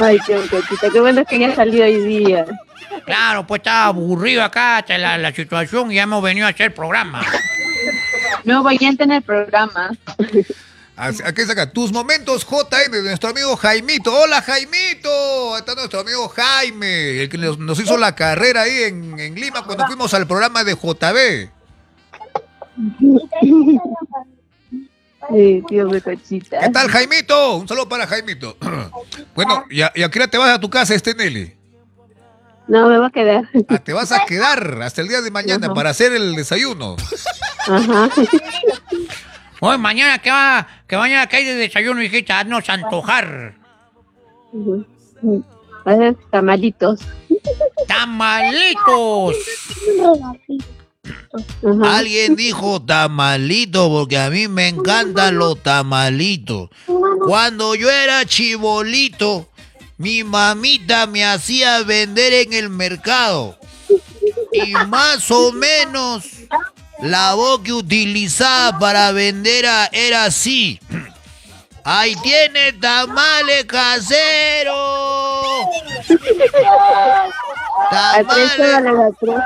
Ay, 0.00 0.18
qué 0.26 0.36
coquita. 0.48 0.90
Qué 0.90 1.00
bueno 1.00 1.24
que 1.24 1.38
ya 1.40 1.54
salió 1.54 1.84
hoy 1.84 2.00
día. 2.04 2.46
Claro, 3.04 3.46
pues 3.46 3.60
está 3.60 3.86
aburrido 3.86 4.44
acá 4.44 4.78
hasta 4.78 4.96
la, 4.98 5.18
la 5.18 5.32
situación 5.32 5.90
y 5.90 5.96
ya 5.96 6.02
hemos 6.02 6.22
venido 6.22 6.46
a 6.46 6.50
hacer 6.50 6.72
programa. 6.72 7.24
No 8.44 8.62
voy 8.62 8.78
a 8.80 8.88
en 8.88 9.12
el 9.12 9.22
programa. 9.22 9.90
Aquí 11.02 11.42
saca 11.42 11.72
tus 11.72 11.90
momentos 11.90 12.46
JM 12.46 12.92
de 12.92 13.02
nuestro 13.02 13.30
amigo 13.30 13.56
Jaimito. 13.56 14.14
Hola 14.14 14.40
Jaimito. 14.40 15.58
Está 15.58 15.74
nuestro 15.74 15.98
amigo 15.98 16.28
Jaime, 16.28 17.22
el 17.22 17.28
que 17.28 17.38
nos, 17.38 17.58
nos 17.58 17.80
hizo 17.80 17.96
la 17.96 18.14
carrera 18.14 18.62
ahí 18.62 18.84
en, 18.84 19.18
en 19.18 19.34
Lima 19.34 19.64
cuando 19.64 19.84
fuimos 19.86 20.14
al 20.14 20.28
programa 20.28 20.62
de 20.62 20.74
JB. 20.74 21.50
Tío, 25.68 25.88
cochita. 26.04 26.60
¿Qué 26.60 26.68
tal 26.68 26.88
Jaimito? 26.88 27.56
Un 27.56 27.66
saludo 27.66 27.88
para 27.88 28.06
Jaimito. 28.06 28.56
Bueno, 29.34 29.64
¿y 29.70 29.80
a, 29.80 29.90
y 29.94 30.02
a 30.02 30.10
qué 30.10 30.18
hora 30.18 30.28
te 30.28 30.36
vas 30.36 30.50
a 30.50 30.60
tu 30.60 30.68
casa 30.68 30.94
este 30.94 31.14
Nelly? 31.14 31.54
No, 32.68 32.86
me 32.86 32.98
va 32.98 33.06
a 33.06 33.10
quedar. 33.10 33.48
Ah, 33.68 33.78
te 33.78 33.94
vas 33.94 34.12
a 34.12 34.26
quedar 34.26 34.82
hasta 34.82 35.00
el 35.00 35.08
día 35.08 35.22
de 35.22 35.30
mañana 35.30 35.68
Ajá. 35.68 35.74
para 35.74 35.88
hacer 35.90 36.12
el 36.12 36.36
desayuno. 36.36 36.96
Ajá. 37.66 38.10
Hoy 39.64 39.78
mañana 39.78 40.18
que 40.18 40.28
va, 40.28 40.66
que 40.88 40.96
mañana 40.96 41.28
que 41.28 41.36
hay 41.36 41.44
de 41.44 41.54
desayuno, 41.54 42.02
hijita, 42.02 42.40
haznos 42.40 42.68
antojar. 42.68 43.54
Tamalitos. 46.32 46.98
¡Tamalitos! 47.86 49.36
Alguien 51.84 52.34
dijo 52.34 52.82
tamalito 52.82 53.88
porque 53.88 54.18
a 54.18 54.30
mí 54.30 54.48
me 54.48 54.66
encantan 54.66 55.36
los 55.36 55.62
tamalitos. 55.62 56.70
Cuando 57.24 57.76
yo 57.76 57.88
era 57.88 58.24
chibolito, 58.24 59.48
mi 59.96 60.24
mamita 60.24 61.06
me 61.06 61.24
hacía 61.24 61.84
vender 61.84 62.32
en 62.32 62.52
el 62.52 62.68
mercado. 62.68 63.56
Y 64.52 64.72
más 64.88 65.30
o 65.30 65.52
menos 65.52 66.24
la 67.02 67.34
voz 67.34 67.60
que 67.60 67.72
utilizaba 67.72 68.78
para 68.78 69.12
vender 69.12 69.66
era 69.92 70.24
así. 70.24 70.80
Ahí 71.84 72.14
tiene 72.22 72.72
tamales 72.74 73.64
caseros. 73.64 74.76
A 77.90 78.22
tres 78.28 78.52
soles, 78.52 78.94
a 78.94 79.10
tres, 79.20 79.36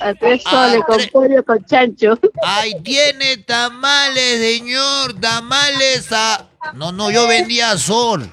a 0.00 0.14
tres 0.14 0.46
A 0.46 0.50
soles, 0.50 0.80
con 0.86 1.00
pollo, 1.12 1.44
con 1.44 1.64
chancho. 1.64 2.18
Ahí 2.44 2.74
tiene 2.82 3.38
tamales, 3.38 4.38
señor, 4.40 5.14
tamales 5.20 6.06
a... 6.12 6.46
No, 6.74 6.92
no, 6.92 7.10
yo 7.10 7.26
vendía 7.26 7.72
a 7.72 7.78
sol. 7.78 8.32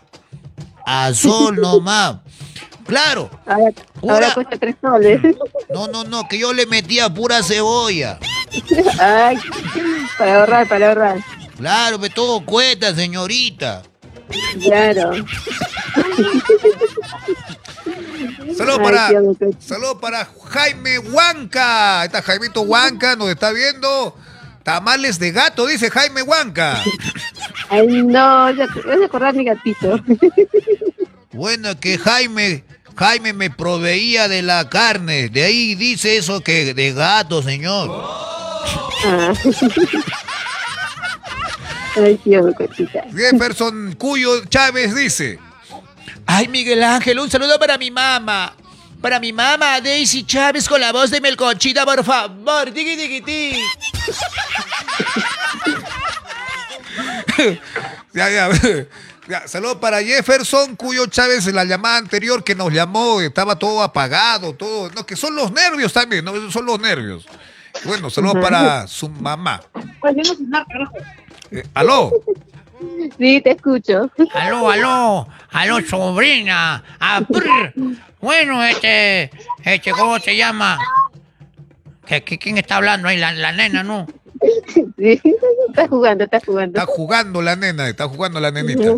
A 0.86 1.14
sol 1.14 1.56
nomás. 1.60 2.18
Claro. 2.86 3.30
Ahora, 3.46 3.72
Pura- 4.00 4.14
ahora 4.14 4.34
cuesta 4.34 4.58
tres 4.58 4.76
soles. 4.80 5.20
No, 5.70 5.88
no, 5.88 6.04
no, 6.04 6.28
que 6.28 6.38
yo 6.38 6.54
le 6.54 6.66
metía 6.68 7.10
pura 7.14 7.42
cebolla. 7.44 8.20
Ay, 9.00 9.38
para 10.18 10.40
ahorrar, 10.40 10.68
para 10.68 10.90
ahorrar. 10.90 11.24
Claro, 11.58 12.00
que 12.00 12.10
todo 12.10 12.46
cuesta, 12.46 12.94
señorita. 12.94 13.84
Claro. 14.62 15.12
Saludos 18.56 18.80
para, 18.80 19.10
saludos 19.60 19.98
para 20.02 20.28
Jaime 20.50 21.00
Huanca. 21.00 22.06
Está 22.06 22.22
Jaimito 22.22 22.62
Huanca, 22.62 23.16
nos 23.16 23.30
está 23.30 23.52
viendo. 23.52 24.16
Tamales 24.64 25.20
de 25.20 25.32
gato, 25.32 25.66
dice 25.66 25.90
Jaime 25.90 26.24
Huanca. 26.24 26.82
Ay, 27.70 27.88
no, 27.88 28.52
ya 28.52 28.68
te 28.68 28.82
vas 28.82 29.02
a 29.02 29.06
acordar 29.06 29.34
mi 29.34 29.46
gatito. 29.46 30.00
Bueno, 31.32 31.80
que 31.80 31.98
Jaime, 31.98 32.64
Jaime 32.96 33.34
me 33.34 33.50
proveía 33.50 34.28
de 34.28 34.42
la 34.42 34.70
carne. 34.70 35.30
De 35.30 35.44
ahí 35.44 35.76
dice 35.76 36.18
eso 36.18 36.42
que 36.42 36.74
de 36.74 36.94
gato, 36.94 37.44
señor. 37.44 38.37
Ah. 39.06 39.34
Ay, 41.96 42.20
Dios, 42.24 42.46
mi 42.46 42.54
cosita. 42.54 43.04
Jefferson 43.16 43.96
Cuyo 43.98 44.46
Chávez 44.46 44.94
dice. 44.96 45.40
Ay, 46.26 46.48
Miguel 46.48 46.84
Ángel, 46.84 47.20
un 47.20 47.30
saludo 47.30 47.58
para 47.58 47.78
mi 47.78 47.90
mamá. 47.90 48.54
Para 49.02 49.20
mi 49.20 49.32
mamá, 49.32 49.80
Daisy 49.80 50.24
Chávez, 50.26 50.68
con 50.68 50.82
la 50.82 50.92
voz 50.92 51.10
de 51.12 51.22
Melconchita, 51.22 51.86
por 51.86 52.04
favor. 52.04 52.72
Tiki, 52.72 52.98
tiki, 52.98 53.22
tiki. 53.22 53.62
Ya, 58.14 58.30
ya. 58.30 58.50
Ya, 59.28 59.46
saludos 59.46 59.80
para 59.82 60.02
Jefferson 60.02 60.78
Cuyo 60.78 61.06
Chávez 61.08 61.46
en 61.48 61.56
la 61.56 61.66
llamada 61.66 61.98
anterior 61.98 62.46
que 62.46 62.56
nos 62.56 62.72
llamó, 62.72 63.20
estaba 63.20 63.60
todo 63.60 63.84
apagado, 63.84 64.54
todo, 64.56 64.90
no, 64.92 65.06
que 65.06 65.18
son 65.18 65.36
los 65.36 65.52
nervios 65.52 65.92
también, 65.92 66.24
no, 66.24 66.50
son 66.50 66.66
los 66.66 66.80
nervios. 66.80 67.26
Bueno, 67.86 68.10
saludos 68.10 68.38
para 68.42 68.88
su 68.88 69.10
mamá. 69.10 69.62
Eh, 71.52 71.64
¿Aló? 71.74 72.12
Sí, 73.18 73.42
te 73.42 73.52
escucho. 73.52 74.10
Aló, 74.34 74.70
aló, 74.70 75.28
aló, 75.52 75.82
sobrina. 75.88 76.84
Ah. 77.00 77.22
Bueno, 78.22 78.64
este, 78.64 79.32
este, 79.64 79.92
¿cómo 79.92 80.20
se 80.20 80.36
llama? 80.36 80.78
¿Qué, 82.06 82.24
qué- 82.24 82.38
quién 82.38 82.58
está 82.58 82.78
hablando 82.78 83.08
ahí? 83.08 83.18
La, 83.18 83.32
la 83.34 83.52
nena, 83.52 83.84
¿no? 83.84 84.06
Sí, 84.98 85.22
estás 85.70 85.90
jugando, 85.90 86.24
estás 86.26 86.44
jugando. 86.46 86.80
Está 86.80 86.92
jugando 86.92 87.42
la 87.42 87.56
nena, 87.56 87.90
está 87.90 88.08
jugando 88.08 88.40
la 88.40 88.52
nenita. 88.52 88.92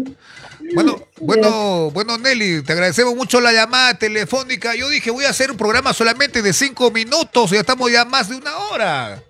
Bueno, 0.74 1.00
bueno, 1.20 1.92
bueno, 1.92 2.18
Nelly, 2.18 2.64
te 2.64 2.74
agradecemos 2.74 3.16
mucho 3.16 3.42
la 3.42 3.52
llamada 3.52 3.98
telefónica. 3.98 4.76
Yo 4.76 4.90
dije, 4.90 5.12
voy 5.12 5.26
a 5.26 5.30
hacer 5.30 5.52
un 5.52 5.58
programa 5.58 5.94
solamente 5.94 6.42
de 6.42 6.54
cinco 6.54 6.92
minutos, 6.92 7.52
ya 7.52 7.60
estamos 7.60 7.92
ya 7.92 8.06
más 8.06 8.30
de 8.30 8.36
una 8.38 8.58
hora. 8.58 9.24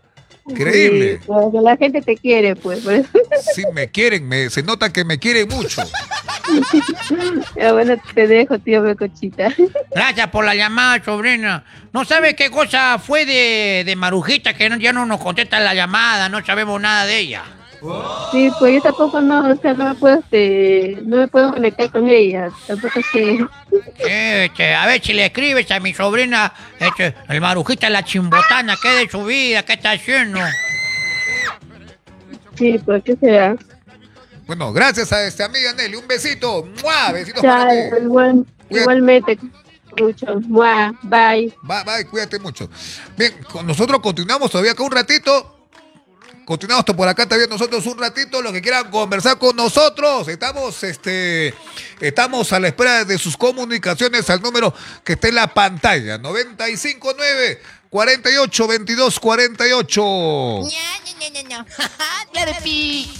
Increíble. 0.47 1.17
Sí, 1.21 1.23
porque 1.27 1.59
la 1.61 1.77
gente 1.77 2.01
te 2.01 2.15
quiere, 2.17 2.55
pues. 2.55 2.79
por 2.79 2.93
eso. 2.93 3.09
Sí, 3.55 3.63
me 3.73 3.89
quieren, 3.89 4.27
me, 4.27 4.49
se 4.49 4.63
nota 4.63 4.91
que 4.91 5.03
me 5.05 5.17
quieren 5.19 5.47
mucho. 5.47 5.81
Ya, 7.55 7.71
bueno, 7.73 7.95
te 8.13 8.27
dejo, 8.27 8.57
tío 8.59 8.81
Becochita. 8.81 9.53
Gracias 9.91 10.27
por 10.29 10.43
la 10.45 10.55
llamada, 10.55 11.03
sobrina. 11.03 11.63
No 11.93 12.03
sabe 12.05 12.35
qué 12.35 12.49
cosa 12.49 12.99
fue 12.99 13.25
de, 13.25 13.83
de 13.85 13.95
Marujita 13.95 14.53
que 14.55 14.69
no- 14.69 14.77
ya 14.77 14.91
no 14.93 15.05
nos 15.05 15.19
contesta 15.21 15.59
la 15.59 15.73
llamada, 15.73 16.29
no 16.29 16.43
sabemos 16.45 16.81
nada 16.81 17.05
de 17.05 17.19
ella. 17.19 17.43
Sí, 18.31 18.51
pues 18.59 18.75
yo 18.75 18.81
tampoco 18.81 19.21
no, 19.21 19.49
o 19.51 19.55
sea, 19.55 19.73
no 19.73 19.89
me 19.89 19.95
puedo, 19.95 20.19
este, 20.19 20.97
no 21.05 21.17
me 21.17 21.27
puedo 21.27 21.53
conectar 21.53 21.89
con 21.91 22.09
ella. 22.09 22.49
Tampoco 22.67 22.99
sé. 23.11 23.39
Este, 23.97 24.73
a 24.73 24.85
ver 24.85 25.01
si 25.01 25.13
le 25.13 25.25
escribes 25.25 25.69
a 25.71 25.79
mi 25.79 25.93
sobrina, 25.93 26.53
este, 26.79 27.15
el 27.29 27.41
Marujita 27.41 27.89
la 27.89 28.03
chimbotana, 28.03 28.75
¿qué 28.81 28.89
de 28.89 29.09
su 29.09 29.23
vida? 29.23 29.63
¿Qué 29.63 29.73
está 29.73 29.91
haciendo? 29.91 30.39
Sí, 32.55 32.77
pues, 32.85 33.03
¿qué 33.03 33.15
será? 33.15 33.55
Bueno, 34.45 34.73
gracias 34.73 35.11
a 35.13 35.23
esta 35.25 35.45
amiga 35.45 35.71
Nelly. 35.73 35.95
Un 35.95 36.07
besito. 36.07 36.67
¡Mua! 36.81 37.11
Besitos 37.13 37.41
para 37.41 37.69
Chao, 37.69 37.69
ti. 37.69 38.03
igual, 38.03 38.45
igualmente. 38.69 39.39
Mucho. 39.97 40.39
Mua, 40.47 40.91
bye. 41.03 41.53
Bye, 41.63 41.83
bye, 41.85 42.05
cuídate 42.09 42.39
mucho. 42.39 42.69
Bien, 43.15 43.33
con 43.51 43.65
nosotros 43.67 43.99
continuamos 44.01 44.51
todavía 44.51 44.71
acá 44.71 44.83
un 44.83 44.91
ratito. 44.91 45.58
Continuamos 46.49 46.83
por 46.97 47.07
acá 47.07 47.27
también 47.27 47.47
nosotros 47.47 47.85
un 47.85 47.99
ratito. 47.99 48.41
Los 48.41 48.51
que 48.51 48.59
quieran 48.59 48.89
conversar 48.89 49.37
con 49.37 49.55
nosotros, 49.55 50.27
estamos, 50.27 50.83
este, 50.83 51.53
estamos 51.99 52.51
a 52.51 52.59
la 52.59 52.69
espera 52.69 53.05
de 53.05 53.19
sus 53.19 53.37
comunicaciones 53.37 54.27
al 54.31 54.41
número 54.41 54.73
que 55.03 55.13
está 55.13 55.27
en 55.27 55.35
la 55.35 55.53
pantalla: 55.53 56.17
959 56.17 57.61
48 57.91 58.67
22 58.67 59.19
48. 59.19 60.01
Claro, 62.33 62.51
pi. 62.63 63.13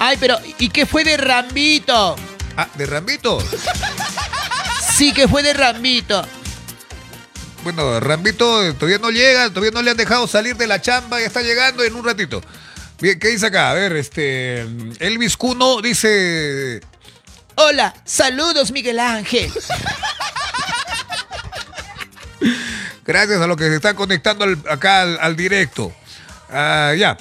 Ay, 0.00 0.16
pero, 0.18 0.40
¿y 0.58 0.70
qué 0.70 0.86
fue 0.86 1.04
de 1.04 1.18
Rambito? 1.18 2.16
Ah, 2.56 2.68
de 2.74 2.84
Rambito. 2.84 3.38
Sí, 4.92 5.12
que 5.12 5.28
fue 5.28 5.44
de 5.44 5.54
Rambito. 5.54 6.26
Bueno, 7.62 8.00
Rambito 8.00 8.74
todavía 8.74 8.98
no 8.98 9.10
llega, 9.10 9.48
todavía 9.50 9.70
no 9.72 9.82
le 9.82 9.90
han 9.90 9.96
dejado 9.96 10.26
salir 10.26 10.56
de 10.56 10.66
la 10.66 10.80
chamba, 10.80 11.20
ya 11.20 11.26
está 11.26 11.42
llegando 11.42 11.84
en 11.84 11.94
un 11.94 12.04
ratito. 12.04 12.40
Bien, 13.00 13.18
¿qué 13.18 13.28
dice 13.28 13.46
acá? 13.46 13.70
A 13.70 13.74
ver, 13.74 13.92
este. 13.96 14.60
Elvis 14.98 15.36
Cuno 15.36 15.80
dice. 15.82 16.80
Hola, 17.56 17.94
saludos, 18.04 18.72
Miguel 18.72 18.98
Ángel. 18.98 19.52
Gracias 23.04 23.40
a 23.40 23.46
los 23.46 23.56
que 23.56 23.64
se 23.68 23.76
están 23.76 23.96
conectando 23.96 24.44
al- 24.44 24.58
acá 24.68 25.02
al, 25.02 25.18
al 25.20 25.36
directo. 25.36 25.92
Ah, 26.50 26.94
ya. 26.96 27.16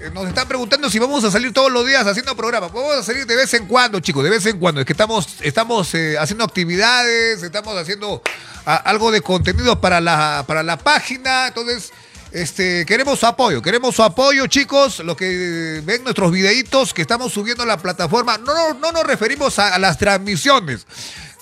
Eh, 0.00 0.10
Nos 0.12 0.26
están 0.26 0.48
preguntando 0.48 0.90
si 0.90 0.98
vamos 0.98 1.22
a 1.22 1.30
salir 1.30 1.52
todos 1.52 1.70
los 1.70 1.86
días 1.86 2.04
haciendo 2.06 2.34
programas. 2.36 2.72
Vamos 2.72 2.94
a 2.94 3.02
salir 3.02 3.26
de 3.26 3.36
vez 3.36 3.54
en 3.54 3.66
cuando, 3.66 4.00
chicos, 4.00 4.24
de 4.24 4.30
vez 4.30 4.44
en 4.46 4.58
cuando. 4.58 4.80
Es 4.80 4.86
que 4.86 4.92
estamos, 4.92 5.36
estamos 5.40 5.94
eh, 5.94 6.16
haciendo 6.18 6.44
actividades, 6.44 7.42
estamos 7.42 7.76
haciendo 7.76 8.22
algo 8.64 9.12
de 9.12 9.20
contenido 9.20 9.80
para 9.80 10.00
la, 10.00 10.44
para 10.48 10.62
la 10.64 10.76
página. 10.78 11.46
Entonces, 11.46 11.92
este, 12.32 12.84
queremos 12.86 13.20
su 13.20 13.26
apoyo, 13.26 13.62
queremos 13.62 13.94
su 13.94 14.02
apoyo, 14.02 14.48
chicos. 14.48 14.98
Los 14.98 15.16
que 15.16 15.80
ven 15.84 16.02
nuestros 16.02 16.32
videitos 16.32 16.92
que 16.92 17.02
estamos 17.02 17.32
subiendo 17.32 17.62
a 17.62 17.66
la 17.66 17.76
plataforma. 17.76 18.36
No, 18.38 18.52
no, 18.52 18.74
no 18.74 18.90
nos 18.90 19.04
referimos 19.04 19.60
a 19.60 19.78
las 19.78 19.96
transmisiones. 19.96 20.86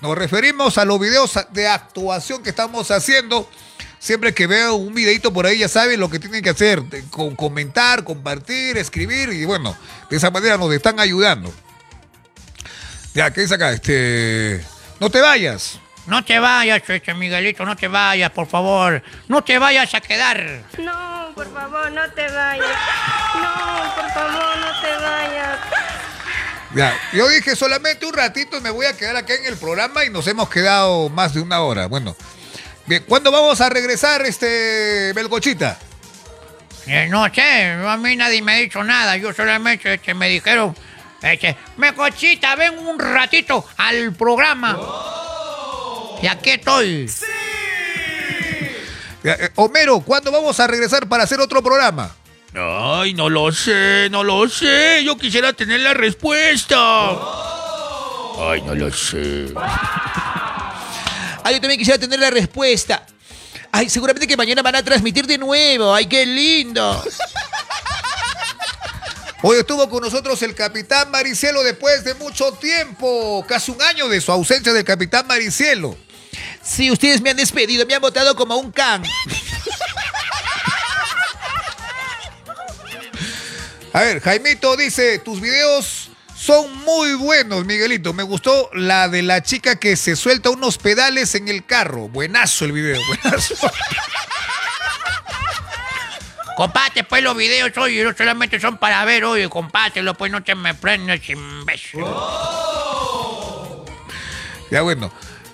Nos 0.02 0.18
referimos 0.18 0.76
a 0.76 0.84
los 0.84 1.00
videos 1.00 1.38
de 1.52 1.68
actuación 1.68 2.42
que 2.42 2.50
estamos 2.50 2.90
haciendo. 2.90 3.48
Siempre 4.02 4.34
que 4.34 4.48
veo 4.48 4.74
un 4.74 4.92
videito 4.92 5.32
por 5.32 5.46
ahí, 5.46 5.58
ya 5.58 5.68
saben 5.68 6.00
lo 6.00 6.10
que 6.10 6.18
tienen 6.18 6.42
que 6.42 6.50
hacer. 6.50 6.82
de- 6.82 7.04
con- 7.04 7.36
comentar, 7.36 8.02
compartir, 8.02 8.76
escribir. 8.76 9.28
Y 9.28 9.44
bueno, 9.44 9.76
de 10.10 10.16
esa 10.16 10.28
manera 10.32 10.56
nos 10.58 10.72
están 10.74 10.98
ayudando. 10.98 11.54
Ya, 13.14 13.30
¿qué 13.32 13.42
dice 13.42 13.54
acá? 13.54 13.70
Este. 13.70 14.60
No 14.98 15.08
te 15.08 15.20
vayas. 15.20 15.78
No 16.08 16.24
te 16.24 16.36
vayas, 16.40 16.82
este 16.88 17.14
Miguelito, 17.14 17.64
no 17.64 17.76
te 17.76 17.86
vayas, 17.86 18.32
por 18.32 18.48
favor. 18.48 19.00
No 19.28 19.44
te 19.44 19.56
vayas 19.60 19.94
a 19.94 20.00
quedar. 20.00 20.64
No, 20.78 21.30
por 21.36 21.52
favor, 21.54 21.92
no 21.92 22.02
te 22.10 22.22
vayas. 22.28 22.66
No, 23.36 23.94
por 23.94 24.10
favor, 24.12 24.56
no 24.58 24.80
te 24.82 24.92
vayas. 25.04 25.58
Ya, 26.74 26.92
yo 27.12 27.28
dije 27.28 27.54
solamente 27.54 28.04
un 28.04 28.14
ratito 28.14 28.60
me 28.62 28.70
voy 28.70 28.86
a 28.86 28.96
quedar 28.96 29.14
acá 29.14 29.34
en 29.34 29.44
el 29.44 29.56
programa 29.56 30.04
y 30.04 30.10
nos 30.10 30.26
hemos 30.26 30.48
quedado 30.48 31.08
más 31.08 31.34
de 31.34 31.40
una 31.40 31.60
hora. 31.60 31.86
Bueno, 31.86 32.16
bien, 32.92 33.04
¿cuándo 33.08 33.32
vamos 33.32 33.60
a 33.62 33.70
regresar, 33.70 34.20
este 34.26 35.12
Belgochita? 35.14 35.78
Eh, 36.86 37.06
no 37.08 37.26
sé, 37.32 37.70
a 37.70 37.96
mí 37.96 38.16
nadie 38.16 38.42
me 38.42 38.52
ha 38.52 38.56
dicho 38.56 38.84
nada. 38.84 39.16
Yo 39.16 39.32
solamente 39.32 39.94
este, 39.94 40.12
me 40.12 40.28
dijeron, 40.28 40.76
este, 41.22 41.56
me 41.78 41.94
cochita, 41.94 42.54
ven 42.54 42.78
un 42.78 42.98
ratito 42.98 43.64
al 43.78 44.12
programa. 44.12 44.78
Y 46.20 46.26
aquí 46.26 46.50
estoy. 46.50 47.10
Ya, 49.22 49.32
eh, 49.34 49.50
Homero, 49.54 50.00
¿cuándo 50.00 50.30
vamos 50.30 50.60
a 50.60 50.66
regresar 50.66 51.08
para 51.08 51.24
hacer 51.24 51.40
otro 51.40 51.62
programa? 51.62 52.14
Ay, 52.54 53.14
no 53.14 53.30
lo 53.30 53.52
sé, 53.52 54.08
no 54.10 54.22
lo 54.22 54.48
sé. 54.48 55.02
Yo 55.04 55.16
quisiera 55.16 55.54
tener 55.54 55.80
la 55.80 55.94
respuesta. 55.94 56.76
Ay, 58.38 58.60
no 58.62 58.74
lo 58.74 58.92
sé. 58.92 59.54
Ay, 61.44 61.54
yo 61.54 61.60
también 61.60 61.78
quisiera 61.78 61.98
tener 61.98 62.20
la 62.20 62.30
respuesta. 62.30 63.04
Ay, 63.70 63.88
seguramente 63.88 64.26
que 64.26 64.36
mañana 64.36 64.62
van 64.62 64.76
a 64.76 64.82
transmitir 64.82 65.26
de 65.26 65.38
nuevo. 65.38 65.94
Ay, 65.94 66.06
qué 66.06 66.26
lindo. 66.26 67.02
Hoy 69.42 69.58
estuvo 69.58 69.88
con 69.90 70.02
nosotros 70.02 70.40
el 70.42 70.54
capitán 70.54 71.10
Maricielo 71.10 71.64
después 71.64 72.04
de 72.04 72.14
mucho 72.14 72.52
tiempo, 72.52 73.44
casi 73.48 73.72
un 73.72 73.82
año 73.82 74.08
de 74.08 74.20
su 74.20 74.30
ausencia 74.30 74.72
del 74.72 74.84
capitán 74.84 75.26
Maricielo. 75.26 75.96
Sí, 76.62 76.92
ustedes 76.92 77.20
me 77.20 77.30
han 77.30 77.36
despedido, 77.36 77.84
me 77.84 77.94
han 77.94 78.00
votado 78.00 78.36
como 78.36 78.56
un 78.56 78.70
can. 78.70 79.02
A 83.92 84.00
ver, 84.00 84.20
Jaimito 84.20 84.76
dice, 84.76 85.18
tus 85.18 85.40
videos 85.40 86.01
son 86.42 86.76
muy 86.84 87.14
buenos, 87.14 87.64
Miguelito. 87.64 88.12
Me 88.12 88.24
gustó 88.24 88.68
la 88.74 89.08
de 89.08 89.22
la 89.22 89.44
chica 89.44 89.76
que 89.76 89.94
se 89.94 90.16
suelta 90.16 90.50
unos 90.50 90.76
pedales 90.76 91.36
en 91.36 91.46
el 91.46 91.64
carro. 91.64 92.08
Buenazo 92.08 92.64
el 92.64 92.72
video, 92.72 93.00
buenazo. 93.06 93.54
Comparte 96.56 97.04
pues 97.04 97.22
los 97.22 97.36
videos, 97.36 97.70
oye, 97.78 98.02
no 98.02 98.12
solamente 98.12 98.58
son 98.58 98.76
para 98.76 99.04
ver, 99.04 99.24
oye, 99.24 99.48
compártelo, 99.48 100.14
pues 100.14 100.32
no 100.32 100.42
te 100.42 100.56
me 100.56 100.74
prendes, 100.74 101.28
imbécil. 101.30 102.04
Ya 104.70 104.82
bueno, 104.82 105.12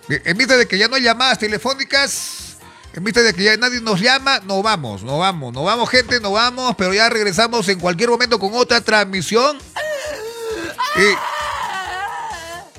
en 0.09 0.37
vista 0.39 0.57
de 0.57 0.67
que 0.67 0.79
ya 0.79 0.89
no 0.89 0.97
hay 0.97 1.03
llamadas 1.03 1.39
telefónicas, 1.39 2.57
en 2.95 3.05
vista 3.05 3.21
de 3.21 3.35
que 3.35 3.45
ya 3.45 3.57
nadie 3.59 3.83
nos 3.83 4.01
llama, 4.01 4.41
no 4.47 4.63
vamos, 4.63 5.03
no 5.03 5.19
vamos, 5.19 5.53
no 5.53 5.65
vamos 5.65 5.91
gente, 5.91 6.19
no 6.19 6.33
vamos, 6.33 6.75
pero 6.79 6.95
ya 6.95 7.11
regresamos 7.11 7.69
en 7.69 7.79
cualquier 7.79 8.09
momento 8.09 8.39
con 8.39 8.55
otra 8.55 8.81
transmisión. 8.81 9.59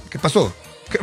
¿Qué 0.10 0.20
pasó? 0.20 0.54
¿Qué- 0.90 1.00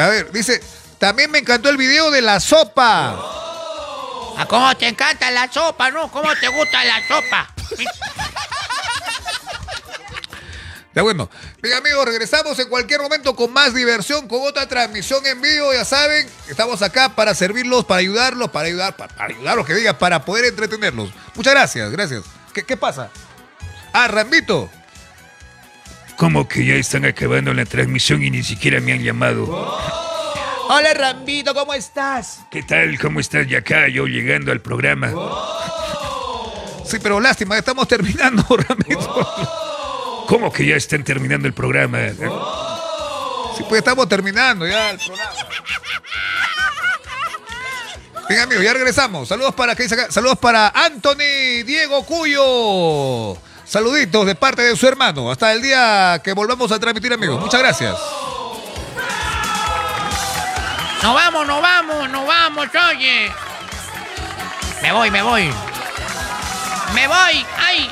A 0.00 0.06
ver, 0.08 0.30
dice, 0.30 0.62
también 0.98 1.30
me 1.30 1.38
encantó 1.38 1.68
el 1.68 1.76
video 1.76 2.10
de 2.10 2.22
la 2.22 2.38
sopa. 2.40 3.10
¿A 4.38 4.46
cómo 4.48 4.76
te 4.76 4.86
encanta 4.86 5.30
la 5.32 5.52
sopa, 5.52 5.90
no? 5.90 6.08
¿Cómo 6.12 6.28
te 6.36 6.46
gusta 6.48 6.84
la 6.84 7.06
sopa? 7.08 7.48
Bueno, 11.02 11.30
bien 11.62 11.76
amigos, 11.76 12.04
regresamos 12.04 12.58
en 12.58 12.68
cualquier 12.68 13.00
momento 13.00 13.34
con 13.34 13.52
más 13.52 13.74
diversión, 13.74 14.26
con 14.28 14.40
otra 14.42 14.66
transmisión 14.66 15.24
en 15.26 15.40
vivo, 15.40 15.72
ya 15.72 15.84
saben, 15.84 16.26
estamos 16.48 16.82
acá 16.82 17.14
para 17.14 17.34
servirlos, 17.34 17.84
para 17.84 18.00
ayudarlos, 18.00 18.50
para 18.50 18.68
ayudar, 18.68 18.96
para, 18.96 19.14
para 19.14 19.34
ayudarlos, 19.34 19.66
que 19.66 19.74
diga, 19.74 19.98
para 19.98 20.24
poder 20.24 20.46
entretenerlos. 20.46 21.10
Muchas 21.34 21.54
gracias, 21.54 21.90
gracias. 21.90 22.24
¿Qué, 22.52 22.64
qué 22.64 22.76
pasa? 22.76 23.10
Ah, 23.92 24.08
Rambito. 24.08 24.70
¿Cómo 26.16 26.48
que 26.48 26.66
ya 26.66 26.74
están 26.74 27.04
acabando 27.04 27.54
la 27.54 27.64
transmisión 27.64 28.22
y 28.24 28.30
ni 28.30 28.42
siquiera 28.42 28.80
me 28.80 28.92
han 28.92 29.04
llamado? 29.04 29.46
Hola, 30.68 30.92
Rambito, 30.92 31.54
¿cómo 31.54 31.72
estás? 31.74 32.40
¿Qué 32.50 32.62
tal? 32.62 32.98
¿Cómo 32.98 33.20
estás 33.20 33.46
ya 33.46 33.58
acá? 33.58 33.88
Yo 33.88 34.06
llegando 34.06 34.52
al 34.52 34.60
programa. 34.60 35.12
Sí, 36.84 36.98
pero 37.02 37.20
lástima, 37.20 37.56
estamos 37.56 37.86
terminando, 37.86 38.44
Rambito. 38.68 39.67
¿Cómo 40.28 40.52
que 40.52 40.66
ya 40.66 40.76
están 40.76 41.02
terminando 41.02 41.48
el 41.48 41.54
programa? 41.54 42.10
Sí, 43.56 43.64
pues 43.66 43.78
estamos 43.78 44.06
terminando 44.06 44.66
ya 44.66 44.90
el 44.90 44.98
programa. 44.98 45.32
Bien 48.28 48.40
amigos, 48.42 48.62
ya 48.62 48.74
regresamos. 48.74 49.26
Saludos 49.26 49.54
para 49.54 49.74
¿qué 49.74 49.84
dice 49.84 49.94
acá? 49.94 50.12
Saludos 50.12 50.36
para 50.38 50.68
Anthony 50.68 51.64
Diego 51.64 52.04
Cuyo. 52.04 53.38
Saluditos 53.64 54.26
de 54.26 54.34
parte 54.34 54.60
de 54.60 54.76
su 54.76 54.86
hermano. 54.86 55.30
Hasta 55.30 55.50
el 55.54 55.62
día 55.62 56.20
que 56.22 56.34
volvamos 56.34 56.70
a 56.72 56.78
transmitir, 56.78 57.10
amigos. 57.10 57.40
Muchas 57.40 57.60
gracias. 57.60 57.96
Nos 61.02 61.14
vamos, 61.14 61.46
nos 61.46 61.62
vamos, 61.62 62.10
nos 62.10 62.26
vamos, 62.26 62.68
oye. 62.90 63.32
Me 64.82 64.92
voy, 64.92 65.10
me 65.10 65.22
voy. 65.22 65.50
Me 66.92 67.08
voy, 67.08 67.46
ay. 67.56 67.90